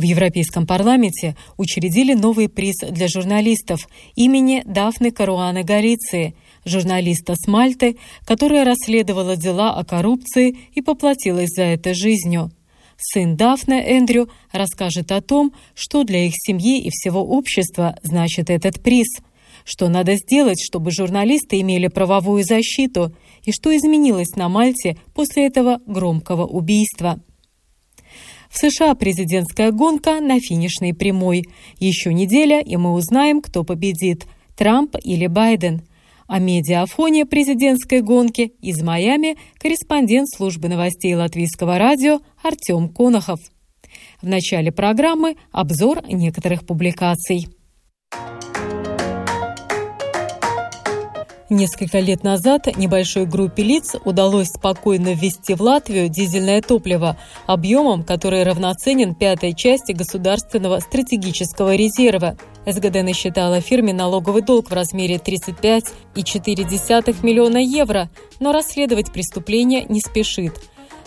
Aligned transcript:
В 0.00 0.02
Европейском 0.02 0.66
парламенте 0.66 1.36
учредили 1.58 2.14
новый 2.14 2.48
приз 2.48 2.76
для 2.90 3.06
журналистов 3.06 3.86
имени 4.16 4.62
Дафны 4.64 5.10
Каруаны 5.10 5.62
Галиции, 5.62 6.34
журналиста 6.64 7.34
с 7.36 7.46
Мальты, 7.46 7.98
которая 8.24 8.64
расследовала 8.64 9.36
дела 9.36 9.74
о 9.74 9.84
коррупции 9.84 10.56
и 10.72 10.80
поплатилась 10.80 11.50
за 11.50 11.64
это 11.64 11.92
жизнью. 11.92 12.50
Сын 12.96 13.36
Дафны, 13.36 13.74
Эндрю, 13.74 14.30
расскажет 14.52 15.12
о 15.12 15.20
том, 15.20 15.52
что 15.74 16.02
для 16.02 16.24
их 16.24 16.32
семьи 16.34 16.80
и 16.80 16.88
всего 16.88 17.20
общества 17.20 17.94
значит 18.02 18.48
этот 18.48 18.82
приз, 18.82 19.08
что 19.66 19.90
надо 19.90 20.14
сделать, 20.14 20.62
чтобы 20.62 20.92
журналисты 20.92 21.60
имели 21.60 21.88
правовую 21.88 22.42
защиту, 22.42 23.14
и 23.42 23.52
что 23.52 23.76
изменилось 23.76 24.34
на 24.34 24.48
Мальте 24.48 24.96
после 25.12 25.46
этого 25.46 25.78
громкого 25.84 26.46
убийства. 26.46 27.20
В 28.50 28.58
США 28.58 28.94
президентская 28.94 29.70
гонка 29.70 30.20
на 30.20 30.40
финишной 30.40 30.92
прямой. 30.92 31.44
Еще 31.78 32.12
неделя, 32.12 32.60
и 32.60 32.76
мы 32.76 32.92
узнаем, 32.92 33.40
кто 33.40 33.64
победит– 33.64 34.26
Трамп 34.60 34.96
или 35.02 35.26
Байден. 35.26 35.82
О 36.26 36.38
медиафоне 36.38 37.24
президентской 37.24 38.02
гонки 38.02 38.52
из 38.60 38.82
Майами 38.82 39.38
корреспондент 39.58 40.28
службы 40.28 40.68
новостей 40.68 41.14
Латвийского 41.14 41.78
радио 41.78 42.20
Артем 42.42 42.90
Конохов. 42.90 43.40
В 44.20 44.26
начале 44.26 44.70
программы 44.70 45.36
обзор 45.50 46.02
некоторых 46.06 46.66
публикаций. 46.66 47.46
Несколько 51.50 51.98
лет 51.98 52.22
назад 52.22 52.68
небольшой 52.76 53.26
группе 53.26 53.64
лиц 53.64 53.96
удалось 54.04 54.50
спокойно 54.50 55.14
ввести 55.14 55.54
в 55.54 55.62
Латвию 55.62 56.08
дизельное 56.08 56.62
топливо 56.62 57.16
объемом, 57.46 58.04
который 58.04 58.44
равноценен 58.44 59.16
пятой 59.16 59.52
части 59.52 59.90
государственного 59.90 60.78
стратегического 60.78 61.74
резерва. 61.74 62.36
СГД 62.66 63.02
насчитала 63.02 63.60
фирме 63.60 63.92
налоговый 63.92 64.42
долг 64.42 64.70
в 64.70 64.74
размере 64.74 65.16
35,4 65.16 67.16
миллиона 67.24 67.58
евро, 67.58 68.08
но 68.38 68.52
расследовать 68.52 69.12
преступление 69.12 69.86
не 69.88 70.00
спешит. 70.00 70.52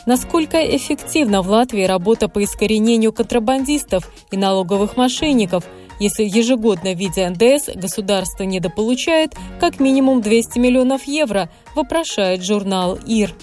Насколько 0.06 0.58
эффективна 0.58 1.42
в 1.42 1.50
Латвии 1.50 1.86
работа 1.86 2.28
по 2.28 2.44
искоренению 2.44 3.14
контрабандистов 3.14 4.12
и 4.30 4.36
налоговых 4.36 4.98
мошенников– 4.98 5.64
если 6.00 6.24
ежегодно 6.24 6.94
в 6.94 6.98
виде 6.98 7.28
НДС 7.30 7.70
государство 7.76 8.44
недополучает 8.44 9.36
как 9.60 9.80
минимум 9.80 10.22
200 10.22 10.60
миллионов 10.60 11.04
евро, 11.04 11.50
вопрошает 11.76 12.44
журнал 12.44 12.98
ИР. 13.06 13.34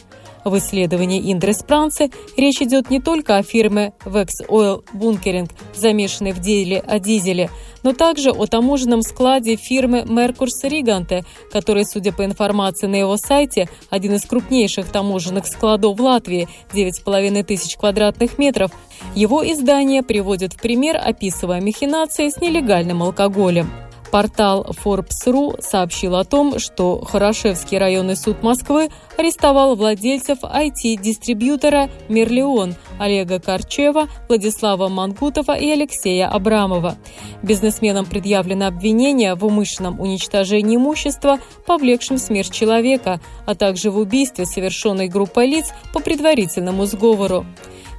В 0.44 0.56
исследовании 0.56 1.33
Индрес 1.33 1.62
Пранце 1.62 2.10
речь 2.36 2.62
идет 2.62 2.91
не 2.91 3.00
только 3.00 3.36
о 3.36 3.42
фирме 3.42 3.92
Vex 4.05 4.28
Oil 4.48 4.83
Bunkering, 4.94 5.50
замешанной 5.74 6.33
в 6.33 6.41
деле 6.41 6.78
о 6.78 6.98
дизеле, 6.98 7.50
но 7.83 7.92
также 7.92 8.30
о 8.30 8.46
таможенном 8.46 9.02
складе 9.02 9.56
фирмы 9.56 10.00
Mercurs 10.00 10.64
Rigante, 10.64 11.24
который, 11.52 11.84
судя 11.84 12.12
по 12.12 12.24
информации 12.24 12.86
на 12.86 12.96
его 12.96 13.17
сайте, 13.17 13.68
один 13.90 14.14
из 14.14 14.24
крупнейших 14.24 14.89
таможенных 14.89 15.46
складов 15.46 15.98
в 15.98 16.02
Латвии, 16.02 16.48
9,5 16.72 17.42
тысяч 17.45 17.77
квадратных 17.77 18.39
метров. 18.39 18.70
Его 19.14 19.45
издание 19.51 20.02
приводит 20.02 20.55
в 20.55 20.57
пример, 20.57 20.96
описывая 20.96 21.61
махинации 21.61 22.28
с 22.28 22.39
нелегальным 22.39 23.02
алкоголем. 23.02 23.70
Портал 24.10 24.66
Forbes.ru 24.84 25.62
сообщил 25.62 26.16
о 26.16 26.24
том, 26.24 26.58
что 26.58 27.00
Хорошевский 27.00 27.78
районный 27.78 28.16
суд 28.16 28.42
Москвы 28.42 28.90
арестовал 29.16 29.76
владельцев 29.76 30.38
IT-дистрибьютора 30.42 31.88
«Мерлион» 32.08 32.74
Олега 32.98 33.38
Корчева, 33.38 34.08
Владислава 34.28 34.88
Мангутова 34.88 35.56
и 35.56 35.70
Алексея 35.70 36.28
Абрамова. 36.28 36.96
Бизнесменам 37.42 38.04
предъявлено 38.04 38.66
обвинение 38.66 39.34
в 39.34 39.44
умышленном 39.44 40.00
уничтожении 40.00 40.77
имущества, 40.77 41.38
повлекшем 41.66 42.18
смерть 42.18 42.52
человека, 42.52 43.20
а 43.46 43.54
также 43.54 43.90
в 43.90 43.98
убийстве, 43.98 44.44
совершенной 44.44 45.08
группой 45.08 45.46
лиц 45.46 45.72
по 45.92 46.00
предварительному 46.00 46.84
сговору. 46.86 47.46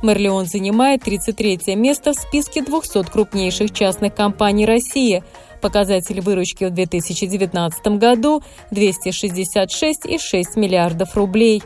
Мерлион 0.03 0.45
занимает 0.45 1.03
33 1.03 1.75
место 1.75 2.13
в 2.13 2.15
списке 2.15 2.63
200 2.63 3.03
крупнейших 3.03 3.71
частных 3.71 4.13
компаний 4.13 4.65
России– 4.65 5.23
Показатель 5.61 6.21
выручки 6.21 6.65
в 6.65 6.71
2019 6.71 7.87
году– 7.99 8.41
266,6 8.71 10.43
миллиардов 10.55 11.15
рублей. 11.15 11.61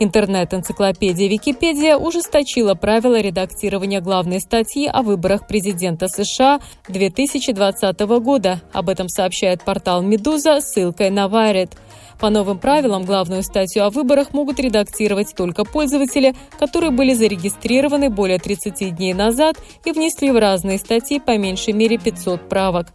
Интернет-энциклопедия 0.00 1.28
Википедия 1.28 1.96
ужесточила 1.96 2.74
правила 2.74 3.20
редактирования 3.20 4.00
главной 4.00 4.40
статьи 4.40 4.86
о 4.86 5.02
выборах 5.02 5.48
президента 5.48 6.06
США 6.06 6.60
2020 6.88 8.00
года. 8.20 8.60
Об 8.72 8.90
этом 8.90 9.08
сообщает 9.08 9.64
портал 9.64 10.02
«Медуза» 10.02 10.60
ссылкой 10.60 11.10
на 11.10 11.26
Wired– 11.26 11.72
по 12.20 12.30
новым 12.30 12.58
правилам, 12.58 13.04
главную 13.04 13.44
статью 13.44 13.84
о 13.84 13.90
выборах 13.90 14.32
могут 14.32 14.58
редактировать 14.58 15.34
только 15.36 15.64
пользователи, 15.64 16.34
которые 16.58 16.90
были 16.90 17.14
зарегистрированы 17.14 18.10
более 18.10 18.38
30 18.38 18.96
дней 18.96 19.14
назад 19.14 19.56
и 19.84 19.92
внесли 19.92 20.32
в 20.32 20.38
разные 20.38 20.78
статьи 20.78 21.20
по 21.20 21.38
меньшей 21.38 21.74
мере 21.74 21.96
500 21.96 22.48
правок. 22.48 22.88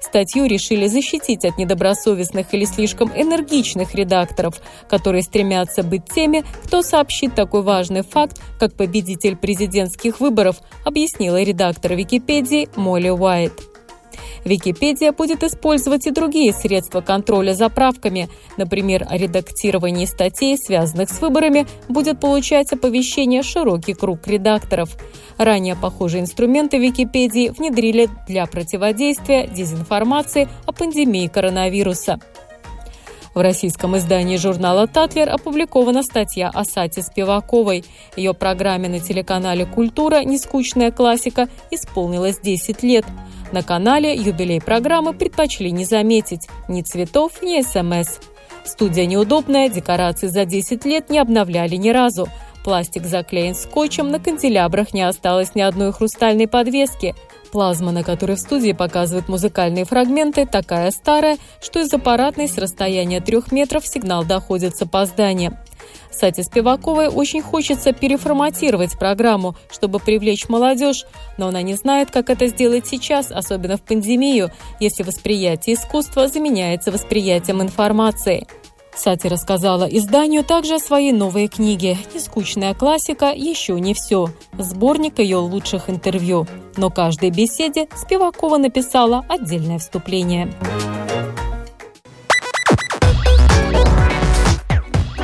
Статью 0.00 0.46
решили 0.46 0.86
защитить 0.86 1.44
от 1.44 1.58
недобросовестных 1.58 2.52
или 2.54 2.64
слишком 2.64 3.10
энергичных 3.14 3.94
редакторов, 3.94 4.60
которые 4.88 5.22
стремятся 5.22 5.82
быть 5.82 6.04
теми, 6.12 6.44
кто 6.64 6.82
сообщит 6.82 7.34
такой 7.34 7.62
важный 7.62 8.02
факт, 8.02 8.40
как 8.58 8.74
победитель 8.74 9.36
президентских 9.36 10.20
выборов, 10.20 10.56
объяснила 10.84 11.42
редактор 11.42 11.94
Википедии 11.94 12.68
Молли 12.76 13.10
Уайт. 13.10 13.52
Википедия 14.48 15.12
будет 15.12 15.44
использовать 15.44 16.06
и 16.06 16.10
другие 16.10 16.52
средства 16.52 17.00
контроля 17.00 17.52
за 17.52 17.68
правками. 17.68 18.28
Например, 18.56 19.06
о 19.08 19.16
редактировании 19.16 20.06
статей, 20.06 20.56
связанных 20.56 21.10
с 21.10 21.20
выборами, 21.20 21.66
будет 21.88 22.18
получать 22.20 22.72
оповещение 22.72 23.42
широкий 23.42 23.94
круг 23.94 24.26
редакторов. 24.26 24.96
Ранее 25.36 25.76
похожие 25.76 26.22
инструменты 26.22 26.78
Википедии 26.78 27.50
внедрили 27.50 28.08
для 28.26 28.46
противодействия 28.46 29.46
дезинформации 29.46 30.48
о 30.66 30.72
пандемии 30.72 31.28
коронавируса. 31.28 32.18
В 33.38 33.40
российском 33.40 33.96
издании 33.96 34.36
журнала 34.36 34.88
«Татлер» 34.88 35.30
опубликована 35.30 36.02
статья 36.02 36.50
о 36.52 36.64
Сате 36.64 37.02
Спиваковой. 37.02 37.84
Ее 38.16 38.34
программе 38.34 38.88
на 38.88 38.98
телеканале 38.98 39.64
«Культура. 39.64 40.24
Нескучная 40.24 40.90
классика» 40.90 41.48
исполнилось 41.70 42.40
10 42.40 42.82
лет. 42.82 43.04
На 43.52 43.62
канале 43.62 44.12
юбилей 44.12 44.60
программы 44.60 45.12
предпочли 45.12 45.70
не 45.70 45.84
заметить 45.84 46.48
ни 46.66 46.82
цветов, 46.82 47.40
ни 47.40 47.62
СМС. 47.62 48.18
Студия 48.64 49.06
неудобная, 49.06 49.68
декорации 49.68 50.26
за 50.26 50.44
10 50.44 50.84
лет 50.84 51.08
не 51.08 51.20
обновляли 51.20 51.76
ни 51.76 51.90
разу. 51.90 52.28
Пластик 52.68 53.06
заклеен 53.06 53.54
скотчем, 53.54 54.10
на 54.10 54.20
канделябрах 54.20 54.92
не 54.92 55.00
осталось 55.00 55.54
ни 55.54 55.62
одной 55.62 55.90
хрустальной 55.90 56.46
подвески. 56.46 57.14
Плазма, 57.50 57.92
на 57.92 58.04
которой 58.04 58.36
в 58.36 58.40
студии 58.40 58.72
показывают 58.72 59.26
музыкальные 59.26 59.86
фрагменты, 59.86 60.44
такая 60.44 60.90
старая, 60.90 61.38
что 61.62 61.80
из 61.80 61.90
аппаратной 61.94 62.46
с 62.46 62.58
расстояния 62.58 63.22
трех 63.22 63.52
метров 63.52 63.86
сигнал 63.86 64.22
доходит 64.22 64.76
с 64.76 64.82
опозданием. 64.82 65.56
Сате 66.10 66.42
Спиваковой 66.42 67.08
очень 67.08 67.40
хочется 67.40 67.94
переформатировать 67.94 68.98
программу, 68.98 69.56
чтобы 69.70 69.98
привлечь 69.98 70.50
молодежь, 70.50 71.06
но 71.38 71.48
она 71.48 71.62
не 71.62 71.72
знает, 71.72 72.10
как 72.10 72.28
это 72.28 72.48
сделать 72.48 72.86
сейчас, 72.86 73.30
особенно 73.30 73.78
в 73.78 73.82
пандемию, 73.82 74.50
если 74.78 75.04
восприятие 75.04 75.76
искусства 75.76 76.28
заменяется 76.28 76.92
восприятием 76.92 77.62
информации. 77.62 78.46
Сати 78.98 79.28
рассказала 79.28 79.84
изданию 79.84 80.42
также 80.42 80.74
о 80.74 80.78
своей 80.80 81.12
новой 81.12 81.46
книге 81.46 81.96
«Нескучная 82.12 82.74
классика. 82.74 83.26
Еще 83.26 83.78
не 83.78 83.94
все». 83.94 84.30
Сборник 84.58 85.20
ее 85.20 85.36
лучших 85.36 85.88
интервью. 85.88 86.48
Но 86.76 86.90
каждой 86.90 87.30
беседе 87.30 87.86
Спивакова 87.94 88.58
написала 88.58 89.24
отдельное 89.28 89.78
вступление. 89.78 90.52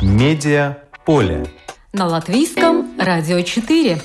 Медиа 0.01 0.77
поле. 1.05 1.45
На 1.91 2.07
латвийском 2.07 2.97
радио 2.97 3.41
4. 3.41 3.99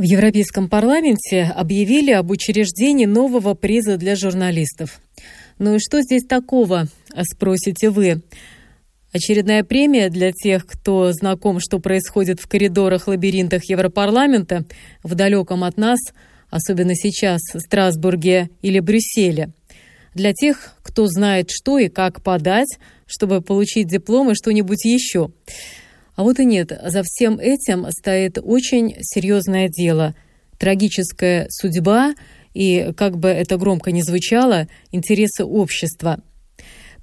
В 0.00 0.02
Европейском 0.02 0.70
парламенте 0.70 1.42
объявили 1.42 2.10
об 2.10 2.30
учреждении 2.30 3.04
нового 3.04 3.52
приза 3.52 3.98
для 3.98 4.16
журналистов. 4.16 4.98
Ну 5.58 5.74
и 5.74 5.78
что 5.78 6.00
здесь 6.00 6.24
такого, 6.24 6.86
спросите 7.30 7.90
вы? 7.90 8.22
Очередная 9.12 9.62
премия 9.62 10.08
для 10.08 10.32
тех, 10.32 10.64
кто 10.64 11.12
знаком, 11.12 11.60
что 11.60 11.80
происходит 11.80 12.40
в 12.40 12.48
коридорах, 12.48 13.08
лабиринтах 13.08 13.64
Европарламента, 13.68 14.64
в 15.02 15.14
далеком 15.14 15.64
от 15.64 15.76
нас, 15.76 15.98
особенно 16.48 16.94
сейчас, 16.94 17.42
Страсбурге 17.54 18.48
или 18.62 18.80
Брюсселе. 18.80 19.50
Для 20.14 20.32
тех, 20.32 20.76
кто 20.82 21.08
знает, 21.08 21.50
что 21.50 21.76
и 21.76 21.88
как 21.88 22.22
подать, 22.22 22.78
чтобы 23.04 23.42
получить 23.42 23.88
диплом 23.88 24.30
и 24.30 24.34
что-нибудь 24.34 24.82
еще. 24.86 25.30
А 26.20 26.22
вот 26.22 26.38
и 26.38 26.44
нет, 26.44 26.70
за 26.84 27.02
всем 27.02 27.38
этим 27.38 27.86
стоит 27.90 28.36
очень 28.36 28.94
серьезное 29.00 29.70
дело. 29.70 30.14
Трагическая 30.58 31.46
судьба 31.48 32.14
и, 32.52 32.92
как 32.94 33.16
бы 33.16 33.28
это 33.28 33.56
громко 33.56 33.90
ни 33.90 34.02
звучало, 34.02 34.68
интересы 34.92 35.44
общества. 35.44 36.20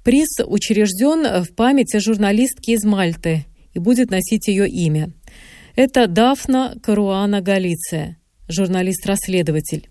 Приз 0.04 0.28
учрежден 0.46 1.42
в 1.42 1.52
память 1.56 1.96
о 1.96 2.00
журналистке 2.00 2.74
из 2.74 2.84
Мальты 2.84 3.44
и 3.74 3.80
будет 3.80 4.12
носить 4.12 4.46
ее 4.46 4.68
имя. 4.68 5.10
Это 5.74 6.06
Дафна 6.06 6.76
Каруана 6.80 7.40
Галиция, 7.40 8.18
журналист-расследователь. 8.46 9.90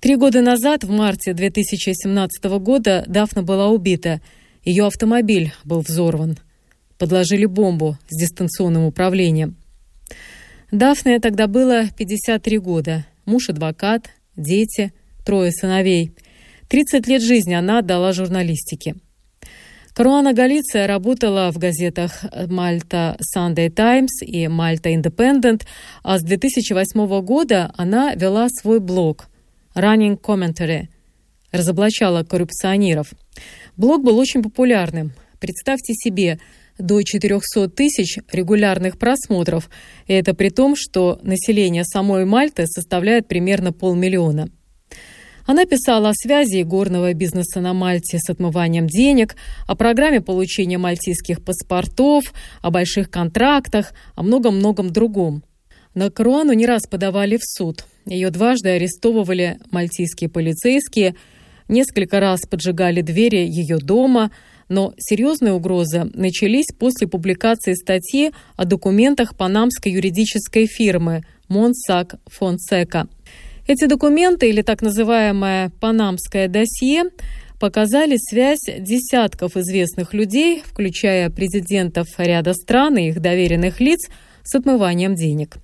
Три 0.00 0.16
года 0.16 0.40
назад, 0.42 0.82
в 0.82 0.90
марте 0.90 1.34
2017 1.34 2.42
года, 2.58 3.04
Дафна 3.06 3.44
была 3.44 3.68
убита. 3.68 4.20
Ее 4.64 4.88
автомобиль 4.88 5.52
был 5.62 5.82
взорван– 5.82 6.36
подложили 7.00 7.46
бомбу 7.46 7.96
с 8.08 8.16
дистанционным 8.16 8.84
управлением. 8.84 9.56
Дафне 10.70 11.18
тогда 11.18 11.46
было 11.46 11.86
53 11.96 12.58
года. 12.58 13.06
Муж 13.24 13.48
адвокат, 13.48 14.10
дети, 14.36 14.92
трое 15.24 15.50
сыновей. 15.50 16.12
30 16.68 17.08
лет 17.08 17.22
жизни 17.22 17.54
она 17.54 17.78
отдала 17.78 18.12
журналистике. 18.12 18.96
Каруана 19.94 20.34
Галиция 20.34 20.86
работала 20.86 21.50
в 21.50 21.58
газетах 21.58 22.22
«Мальта 22.48 23.16
Sunday 23.34 23.70
Times» 23.70 24.22
и 24.22 24.46
«Мальта 24.46 24.90
Independent», 24.90 25.62
а 26.02 26.18
с 26.18 26.22
2008 26.22 27.22
года 27.22 27.72
она 27.76 28.14
вела 28.14 28.48
свой 28.50 28.78
блог 28.78 29.28
«Running 29.74 30.20
Commentary», 30.20 30.88
разоблачала 31.50 32.24
коррупционеров. 32.24 33.12
Блог 33.76 34.04
был 34.04 34.18
очень 34.18 34.42
популярным. 34.42 35.12
Представьте 35.40 35.94
себе, 35.94 36.38
до 36.80 37.02
400 37.02 37.68
тысяч 37.68 38.18
регулярных 38.32 38.98
просмотров. 38.98 39.70
И 40.06 40.12
это 40.12 40.34
при 40.34 40.50
том, 40.50 40.74
что 40.76 41.18
население 41.22 41.84
самой 41.84 42.24
Мальты 42.24 42.66
составляет 42.66 43.28
примерно 43.28 43.72
полмиллиона. 43.72 44.50
Она 45.46 45.64
писала 45.64 46.10
о 46.10 46.14
связи 46.14 46.62
горного 46.62 47.12
бизнеса 47.12 47.60
на 47.60 47.72
Мальте 47.72 48.18
с 48.18 48.30
отмыванием 48.30 48.86
денег, 48.86 49.36
о 49.66 49.74
программе 49.74 50.20
получения 50.20 50.78
мальтийских 50.78 51.42
паспортов, 51.42 52.32
о 52.62 52.70
больших 52.70 53.10
контрактах, 53.10 53.92
о 54.14 54.22
многом-многом 54.22 54.90
другом. 54.90 55.42
На 55.94 56.10
Каруану 56.10 56.52
не 56.52 56.66
раз 56.66 56.82
подавали 56.88 57.36
в 57.36 57.42
суд. 57.42 57.84
Ее 58.06 58.30
дважды 58.30 58.68
арестовывали 58.68 59.58
мальтийские 59.72 60.30
полицейские, 60.30 61.16
несколько 61.68 62.20
раз 62.20 62.42
поджигали 62.42 63.00
двери 63.00 63.38
ее 63.38 63.78
дома– 63.78 64.30
но 64.70 64.94
серьезные 64.96 65.52
угрозы 65.52 66.10
начались 66.14 66.68
после 66.78 67.06
публикации 67.06 67.74
статьи 67.74 68.30
о 68.56 68.64
документах 68.64 69.36
панамской 69.36 69.92
юридической 69.92 70.66
фирмы 70.66 71.22
Монсак 71.48 72.14
Фонсека. 72.26 73.08
Эти 73.66 73.86
документы, 73.86 74.48
или 74.48 74.62
так 74.62 74.80
называемое 74.80 75.70
«панамское 75.80 76.48
досье», 76.48 77.04
показали 77.58 78.16
связь 78.16 78.64
десятков 78.78 79.56
известных 79.56 80.14
людей, 80.14 80.62
включая 80.64 81.28
президентов 81.28 82.06
ряда 82.16 82.54
стран 82.54 82.96
и 82.96 83.08
их 83.08 83.20
доверенных 83.20 83.80
лиц, 83.80 84.08
с 84.42 84.54
отмыванием 84.54 85.14
денег. 85.14 85.56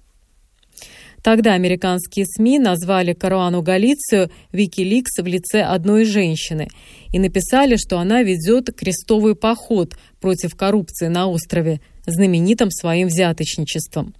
Тогда 1.26 1.54
американские 1.54 2.24
СМИ 2.24 2.60
назвали 2.60 3.12
Каруану 3.12 3.60
Галицию 3.60 4.30
Викиликс 4.52 5.18
в 5.18 5.26
лице 5.26 5.62
одной 5.62 6.04
женщины 6.04 6.68
и 7.12 7.18
написали, 7.18 7.74
что 7.74 7.98
она 7.98 8.22
ведет 8.22 8.72
крестовый 8.72 9.34
поход 9.34 9.96
против 10.20 10.54
коррупции 10.54 11.08
на 11.08 11.26
острове, 11.26 11.80
знаменитым 12.06 12.70
своим 12.70 13.08
взяточничеством. 13.08 14.14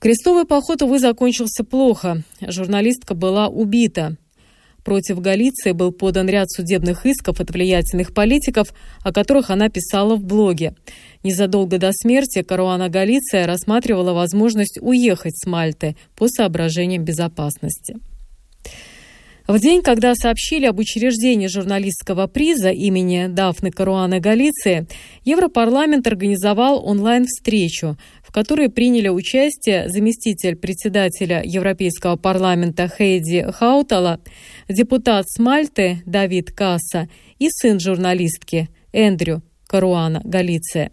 Крестовый 0.00 0.44
поход, 0.44 0.82
увы, 0.82 0.98
закончился 0.98 1.64
плохо. 1.64 2.22
Журналистка 2.42 3.14
была 3.14 3.48
убита. 3.48 4.18
Против 4.84 5.20
Галиции 5.20 5.72
был 5.72 5.92
подан 5.92 6.28
ряд 6.28 6.50
судебных 6.50 7.06
исков 7.06 7.40
от 7.40 7.50
влиятельных 7.50 8.12
политиков, 8.12 8.74
о 9.02 9.14
которых 9.14 9.48
она 9.48 9.70
писала 9.70 10.14
в 10.16 10.24
блоге. 10.24 10.74
Незадолго 11.22 11.78
до 11.78 11.90
смерти 11.92 12.42
Каруана 12.42 12.88
Галиция 12.88 13.46
рассматривала 13.46 14.12
возможность 14.12 14.78
уехать 14.80 15.36
с 15.36 15.46
Мальты 15.46 15.96
по 16.16 16.28
соображениям 16.28 17.04
безопасности. 17.04 17.96
В 19.48 19.58
день, 19.58 19.80
когда 19.80 20.14
сообщили 20.14 20.66
об 20.66 20.78
учреждении 20.78 21.46
журналистского 21.46 22.26
приза 22.26 22.68
имени 22.68 23.28
Дафны 23.28 23.70
Каруаны 23.70 24.20
Галиции, 24.20 24.86
Европарламент 25.24 26.06
организовал 26.06 26.86
онлайн-встречу, 26.86 27.96
в 28.22 28.30
которой 28.30 28.68
приняли 28.68 29.08
участие 29.08 29.88
заместитель 29.88 30.54
председателя 30.54 31.42
Европейского 31.42 32.16
парламента 32.16 32.88
Хейди 32.94 33.50
Хаутала, 33.50 34.20
депутат 34.68 35.24
с 35.30 35.38
Мальты 35.38 36.02
Давид 36.04 36.52
Касса 36.52 37.08
и 37.38 37.48
сын 37.48 37.80
журналистки 37.80 38.68
Эндрю 38.92 39.42
Каруана 39.66 40.20
Галиция. 40.24 40.90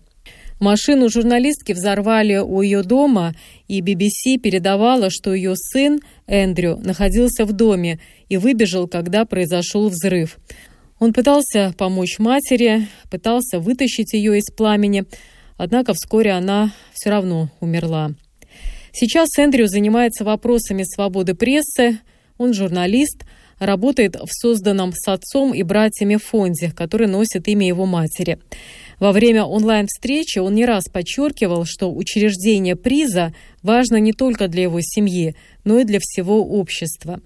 Машину 0.59 1.09
журналистки 1.09 1.73
взорвали 1.73 2.37
у 2.37 2.61
ее 2.61 2.81
дома, 2.81 3.33
и 3.67 3.81
BBC 3.81 4.37
передавала, 4.41 5.09
что 5.09 5.33
ее 5.33 5.55
сын 5.55 5.99
Эндрю 6.27 6.77
находился 6.77 7.45
в 7.45 7.51
доме 7.51 7.99
и 8.29 8.37
выбежал, 8.37 8.87
когда 8.87 9.25
произошел 9.25 9.89
взрыв. 9.89 10.37
Он 10.99 11.11
пытался 11.11 11.73
помочь 11.77 12.19
матери, 12.19 12.87
пытался 13.11 13.59
вытащить 13.59 14.13
ее 14.13 14.37
из 14.37 14.45
пламени, 14.45 15.03
однако 15.57 15.93
вскоре 15.93 16.31
она 16.31 16.73
все 16.93 17.09
равно 17.09 17.49
умерла. 17.59 18.11
Сейчас 18.93 19.37
Эндрю 19.37 19.67
занимается 19.67 20.23
вопросами 20.23 20.83
свободы 20.83 21.35
прессы, 21.35 21.99
он 22.37 22.53
журналист, 22.53 23.25
работает 23.59 24.15
в 24.15 24.29
созданном 24.31 24.93
с 24.93 25.07
отцом 25.07 25.53
и 25.53 25.63
братьями 25.63 26.15
фонде, 26.15 26.71
который 26.71 27.07
носит 27.07 27.47
имя 27.47 27.67
его 27.67 27.85
матери. 27.85 28.39
Во 28.99 29.11
время 29.11 29.43
онлайн-встречи 29.43 30.39
он 30.39 30.55
не 30.55 30.65
раз 30.65 30.85
подчеркивал, 30.91 31.65
что 31.65 31.91
учреждение 31.93 32.75
приза 32.75 33.33
важно 33.61 33.97
не 33.97 34.13
только 34.13 34.47
для 34.47 34.63
его 34.63 34.79
семьи, 34.81 35.35
но 35.63 35.79
и 35.79 35.83
для 35.83 35.99
всего 35.99 36.43
общества. 36.45 37.19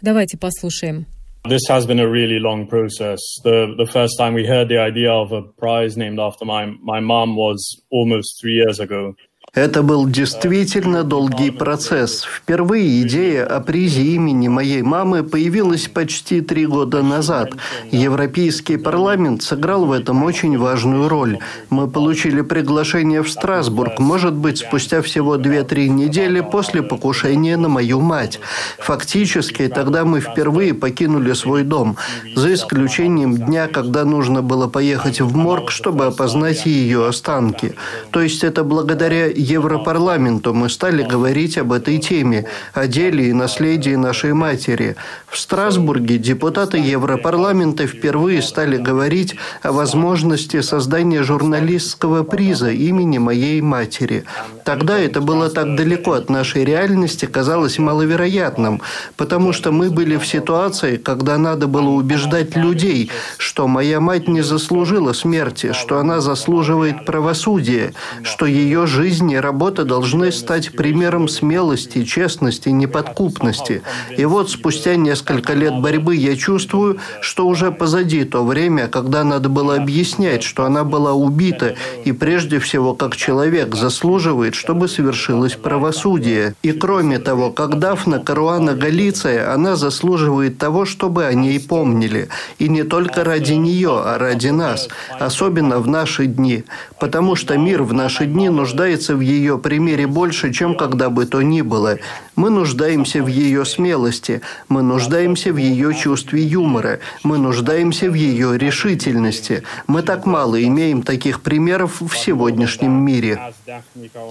Давайте 0.00 0.36
послушаем. 0.36 1.06
This 1.44 1.68
has 1.68 1.86
been 1.86 1.98
a 1.98 2.08
really 2.08 2.38
long 2.38 2.68
process. 2.68 3.18
The, 3.42 3.74
the 3.76 3.86
first 3.86 4.16
time 4.16 4.32
we 4.32 4.46
heard 4.46 4.68
the 4.68 4.78
idea 4.78 5.10
of 5.10 5.32
a 5.32 5.42
prize 5.42 5.96
named 5.96 6.20
after 6.20 6.44
my, 6.44 6.66
my 6.80 7.00
mom 7.00 7.34
was 7.34 7.82
almost 7.90 8.40
three 8.40 8.54
years 8.54 8.78
ago. 8.78 9.14
Это 9.54 9.82
был 9.82 10.08
действительно 10.08 11.04
долгий 11.04 11.50
процесс. 11.50 12.24
Впервые 12.24 13.02
идея 13.02 13.44
о 13.44 13.60
призе 13.60 14.00
имени 14.02 14.48
моей 14.48 14.80
мамы 14.80 15.22
появилась 15.22 15.88
почти 15.88 16.40
три 16.40 16.64
года 16.64 17.02
назад. 17.02 17.50
Европейский 17.90 18.78
парламент 18.78 19.42
сыграл 19.42 19.84
в 19.84 19.92
этом 19.92 20.24
очень 20.24 20.56
важную 20.56 21.06
роль. 21.10 21.38
Мы 21.68 21.86
получили 21.86 22.40
приглашение 22.40 23.22
в 23.22 23.30
Страсбург, 23.30 23.98
может 23.98 24.32
быть, 24.32 24.56
спустя 24.56 25.02
всего 25.02 25.36
2-3 25.36 25.88
недели 25.88 26.40
после 26.40 26.80
покушения 26.80 27.58
на 27.58 27.68
мою 27.68 28.00
мать. 28.00 28.40
Фактически, 28.78 29.68
тогда 29.68 30.06
мы 30.06 30.20
впервые 30.20 30.72
покинули 30.72 31.34
свой 31.34 31.62
дом, 31.62 31.98
за 32.34 32.54
исключением 32.54 33.36
дня, 33.36 33.68
когда 33.68 34.06
нужно 34.06 34.40
было 34.40 34.66
поехать 34.66 35.20
в 35.20 35.36
морг, 35.36 35.70
чтобы 35.70 36.06
опознать 36.06 36.64
ее 36.64 37.06
останки. 37.06 37.74
То 38.12 38.22
есть 38.22 38.44
это 38.44 38.64
благодаря 38.64 39.41
Европарламенту 39.42 40.54
мы 40.54 40.70
стали 40.70 41.02
говорить 41.02 41.58
об 41.58 41.72
этой 41.72 41.98
теме, 41.98 42.46
о 42.72 42.86
деле 42.86 43.28
и 43.28 43.32
наследии 43.32 43.96
нашей 43.96 44.32
матери. 44.32 44.94
В 45.26 45.36
Страсбурге 45.36 46.18
депутаты 46.18 46.78
Европарламента 46.78 47.86
впервые 47.86 48.40
стали 48.42 48.76
говорить 48.76 49.34
о 49.62 49.72
возможности 49.72 50.60
создания 50.60 51.22
журналистского 51.22 52.22
приза 52.22 52.70
имени 52.70 53.18
моей 53.18 53.60
матери. 53.60 54.24
Тогда 54.64 54.98
это 54.98 55.20
было 55.20 55.50
так 55.50 55.74
далеко 55.76 56.12
от 56.12 56.30
нашей 56.30 56.64
реальности, 56.64 57.26
казалось 57.26 57.78
маловероятным, 57.78 58.80
потому 59.16 59.52
что 59.52 59.72
мы 59.72 59.90
были 59.90 60.16
в 60.16 60.26
ситуации, 60.26 60.96
когда 60.96 61.36
надо 61.36 61.66
было 61.66 61.90
убеждать 61.90 62.54
людей, 62.54 63.10
что 63.38 63.66
моя 63.66 64.00
мать 64.00 64.28
не 64.28 64.42
заслужила 64.42 65.12
смерти, 65.12 65.72
что 65.72 65.98
она 65.98 66.20
заслуживает 66.20 67.04
правосудия, 67.04 67.92
что 68.22 68.46
ее 68.46 68.86
жизнь 68.86 69.31
поколения 69.32 69.40
работы 69.40 69.84
должны 69.84 70.32
стать 70.32 70.72
примером 70.72 71.28
смелости, 71.28 72.04
честности, 72.04 72.70
неподкупности. 72.70 73.82
И 74.18 74.24
вот 74.24 74.50
спустя 74.50 74.96
несколько 74.96 75.54
лет 75.54 75.74
борьбы 75.80 76.16
я 76.16 76.36
чувствую, 76.36 76.98
что 77.20 77.46
уже 77.46 77.70
позади 77.70 78.24
то 78.24 78.44
время, 78.44 78.88
когда 78.88 79.24
надо 79.24 79.48
было 79.48 79.76
объяснять, 79.76 80.42
что 80.42 80.64
она 80.64 80.84
была 80.84 81.12
убита, 81.12 81.74
и 82.04 82.12
прежде 82.12 82.58
всего, 82.58 82.94
как 82.94 83.16
человек 83.16 83.74
заслуживает, 83.74 84.54
чтобы 84.54 84.88
совершилось 84.88 85.54
правосудие. 85.54 86.54
И 86.62 86.72
кроме 86.72 87.18
того, 87.18 87.50
как 87.50 87.78
Дафна 87.78 88.18
Каруана 88.18 88.74
Галиция, 88.74 89.54
она 89.54 89.76
заслуживает 89.76 90.58
того, 90.58 90.84
чтобы 90.84 91.24
о 91.24 91.34
ней 91.34 91.58
помнили. 91.60 92.28
И 92.58 92.68
не 92.68 92.82
только 92.84 93.24
ради 93.24 93.54
нее, 93.54 94.02
а 94.04 94.18
ради 94.18 94.50
нас. 94.52 94.88
Особенно 95.20 95.78
в 95.78 95.88
наши 95.88 96.26
дни. 96.26 96.64
Потому 97.00 97.36
что 97.36 97.56
мир 97.56 97.82
в 97.82 97.92
наши 97.92 98.26
дни 98.26 98.50
нуждается 98.50 99.14
в 99.16 99.21
ее 99.22 99.58
примере 99.58 100.06
больше, 100.06 100.52
чем 100.52 100.76
когда 100.76 101.08
бы 101.10 101.26
то 101.26 101.42
ни 101.42 101.62
было. 101.62 101.98
Мы 102.34 102.48
нуждаемся 102.48 103.22
в 103.22 103.26
ее 103.26 103.64
смелости, 103.64 104.40
мы 104.68 104.82
нуждаемся 104.82 105.52
в 105.52 105.58
ее 105.58 105.94
чувстве 105.94 106.42
юмора, 106.42 107.00
мы 107.22 107.36
нуждаемся 107.36 108.10
в 108.10 108.14
ее 108.14 108.56
решительности. 108.56 109.62
Мы 109.86 110.02
так 110.02 110.24
мало 110.24 110.62
имеем 110.62 111.02
таких 111.02 111.42
примеров 111.42 112.00
в 112.00 112.16
сегодняшнем 112.16 112.92
мире. 112.92 113.38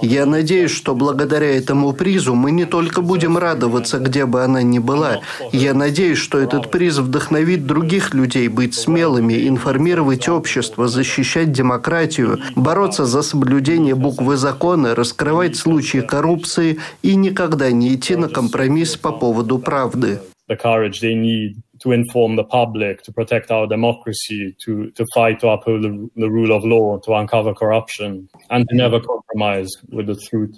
Я 0.02 0.26
надеюсь, 0.26 0.72
что 0.72 0.96
благодаря 0.96 1.56
этому 1.56 1.94
призу 1.94 2.34
мы 2.34 2.52
не 2.52 2.66
только 2.66 3.02
будем 3.02 3.38
радоваться, 3.38 4.00
где 4.00 4.26
бы 4.26 4.44
она 4.44 4.64
ни 4.64 4.80
была. 4.80 5.22
Я 5.52 5.76
надеюсь, 5.76 6.18
что 6.18 6.40
этот 6.40 6.72
приз 6.72 6.98
вдохновит 6.98 7.68
других 7.68 8.16
людей 8.16 8.48
быть 8.48 8.74
смелыми, 8.74 9.48
информировать 9.48 10.28
общество, 10.28 10.88
защищать 10.88 11.52
демократию, 11.52 12.40
бороться 12.56 13.06
за 13.06 13.22
соблюдение 13.22 13.94
буквы 13.94 14.38
закона, 14.38 14.96
раскрывать 14.96 15.56
случаи 15.56 16.00
коррупции 16.00 16.80
и 17.04 17.16
никогда 17.16 17.72
не 17.72 17.91
идти 17.96 18.16
на 18.16 18.30
компромисс 18.30 18.98
по 18.98 19.12
поводу 19.12 19.60
правды. 19.60 20.20
to 21.84 21.92
inform 21.94 22.36
the 22.36 22.44
public, 22.44 23.02
to 23.04 23.12
protect 23.12 23.50
our 23.50 23.68
democracy, 23.68 24.56
to, 24.64 24.92
to 24.92 25.06
fight 25.16 25.40
to 25.40 25.48
uphold 25.50 25.82
the, 25.84 26.10
the 26.16 26.30
rule 26.30 26.52
of 26.52 26.64
law, 26.64 27.00
to 27.00 27.14
uncover 27.14 27.54
corruption, 27.54 28.30
and 28.50 28.68
to 28.70 28.76
never 28.76 29.00
compromise 29.00 29.70
with 29.90 30.06
the 30.06 30.16
truth. 30.30 30.56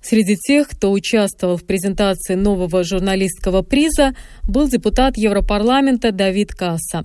Среди 0.00 0.36
тех, 0.36 0.68
кто 0.68 0.90
участвовал 0.90 1.56
в 1.56 1.64
презентации 1.64 2.34
нового 2.34 2.82
журналистского 2.82 3.62
приза, 3.62 4.16
был 4.48 4.68
депутат 4.68 5.16
Европарламента 5.16 6.10
Давид 6.10 6.52
Касса. 6.52 7.04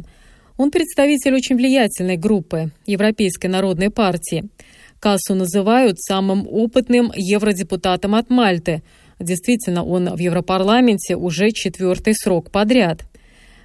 Он 0.57 0.71
представитель 0.71 1.35
очень 1.35 1.57
влиятельной 1.57 2.17
группы 2.17 2.71
Европейской 2.87 3.47
народной 3.47 3.91
партии– 3.91 4.45
Кассу 4.99 5.35
называют 5.35 5.99
самым 5.99 6.47
опытным 6.49 7.11
евродепутатом 7.15 8.15
от 8.15 8.29
Мальты. 8.29 8.81
Действительно, 9.19 9.83
он 9.83 10.13
в 10.13 10.19
Европарламенте 10.19 11.15
уже 11.15 11.51
четвертый 11.51 12.13
срок 12.13 12.51
подряд. 12.51 13.03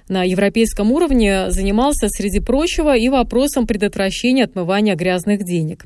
На 0.09 0.23
европейском 0.23 0.91
уровне 0.91 1.49
занимался, 1.49 2.09
среди 2.09 2.39
прочего, 2.39 2.95
и 2.95 3.09
вопросом 3.09 3.65
предотвращения 3.65 4.43
отмывания 4.43 4.95
грязных 4.95 5.43
денег. 5.43 5.85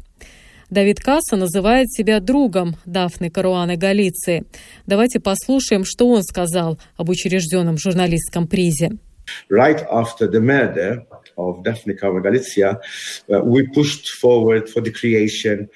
Давид 0.69 0.99
Касса 0.99 1.37
называет 1.37 1.89
себя 1.91 2.19
другом 2.19 2.75
Дафны 2.85 3.29
Каруаны 3.29 3.77
Галиции. 3.77 4.43
Давайте 4.85 5.19
послушаем, 5.19 5.85
что 5.85 6.09
он 6.09 6.23
сказал 6.23 6.77
об 6.97 7.09
учрежденном 7.09 7.77
журналистском 7.77 8.47
призе. 8.47 8.91
Right 9.49 9.85
after 9.89 10.29
the 10.29 10.41
murder, 10.41 11.05
of 11.37 11.63
Daphne 11.63 11.93
Caruana 11.93 12.23
Galizia, 12.23 12.79
uh, 13.33 13.43
we 13.43 13.67
pushed 13.67 14.09
forward 14.09 14.69
for 14.69 14.81
the 14.81 14.91
creation 14.91 15.69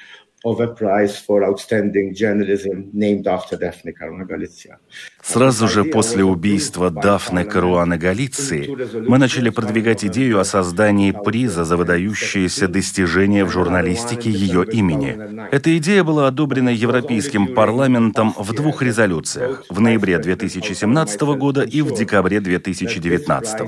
of 0.43 0.59
a 0.59 0.73
prize 0.73 1.19
for 1.19 1.43
outstanding 1.43 2.15
journalism 2.15 2.89
named 2.93 3.27
after 3.27 3.55
Daphne 3.55 3.93
Caruana 3.93 4.27
Galizia. 4.27 4.77
Сразу 5.23 5.67
же 5.67 5.83
после 5.83 6.23
убийства 6.23 6.89
Дафны 6.89 7.43
Каруаны 7.43 7.97
Галиции 7.97 8.75
мы 9.07 9.17
начали 9.17 9.49
продвигать 9.49 10.03
идею 10.05 10.39
о 10.39 10.45
создании 10.45 11.11
приза 11.11 11.63
за 11.63 11.77
выдающиеся 11.77 12.67
достижения 12.67 13.45
в 13.45 13.51
журналистике 13.51 14.29
ее 14.31 14.65
имени. 14.65 15.17
Эта 15.51 15.77
идея 15.77 16.03
была 16.03 16.27
одобрена 16.27 16.69
Европейским 16.69 17.53
парламентом 17.53 18.33
в 18.37 18.53
двух 18.53 18.81
резолюциях– 18.81 19.63
в 19.69 19.79
ноябре 19.79 20.17
2017 20.17 21.21
года 21.21 21.61
и 21.61 21.81
в 21.81 21.93
декабре 21.93 22.39
2019. 22.39 23.61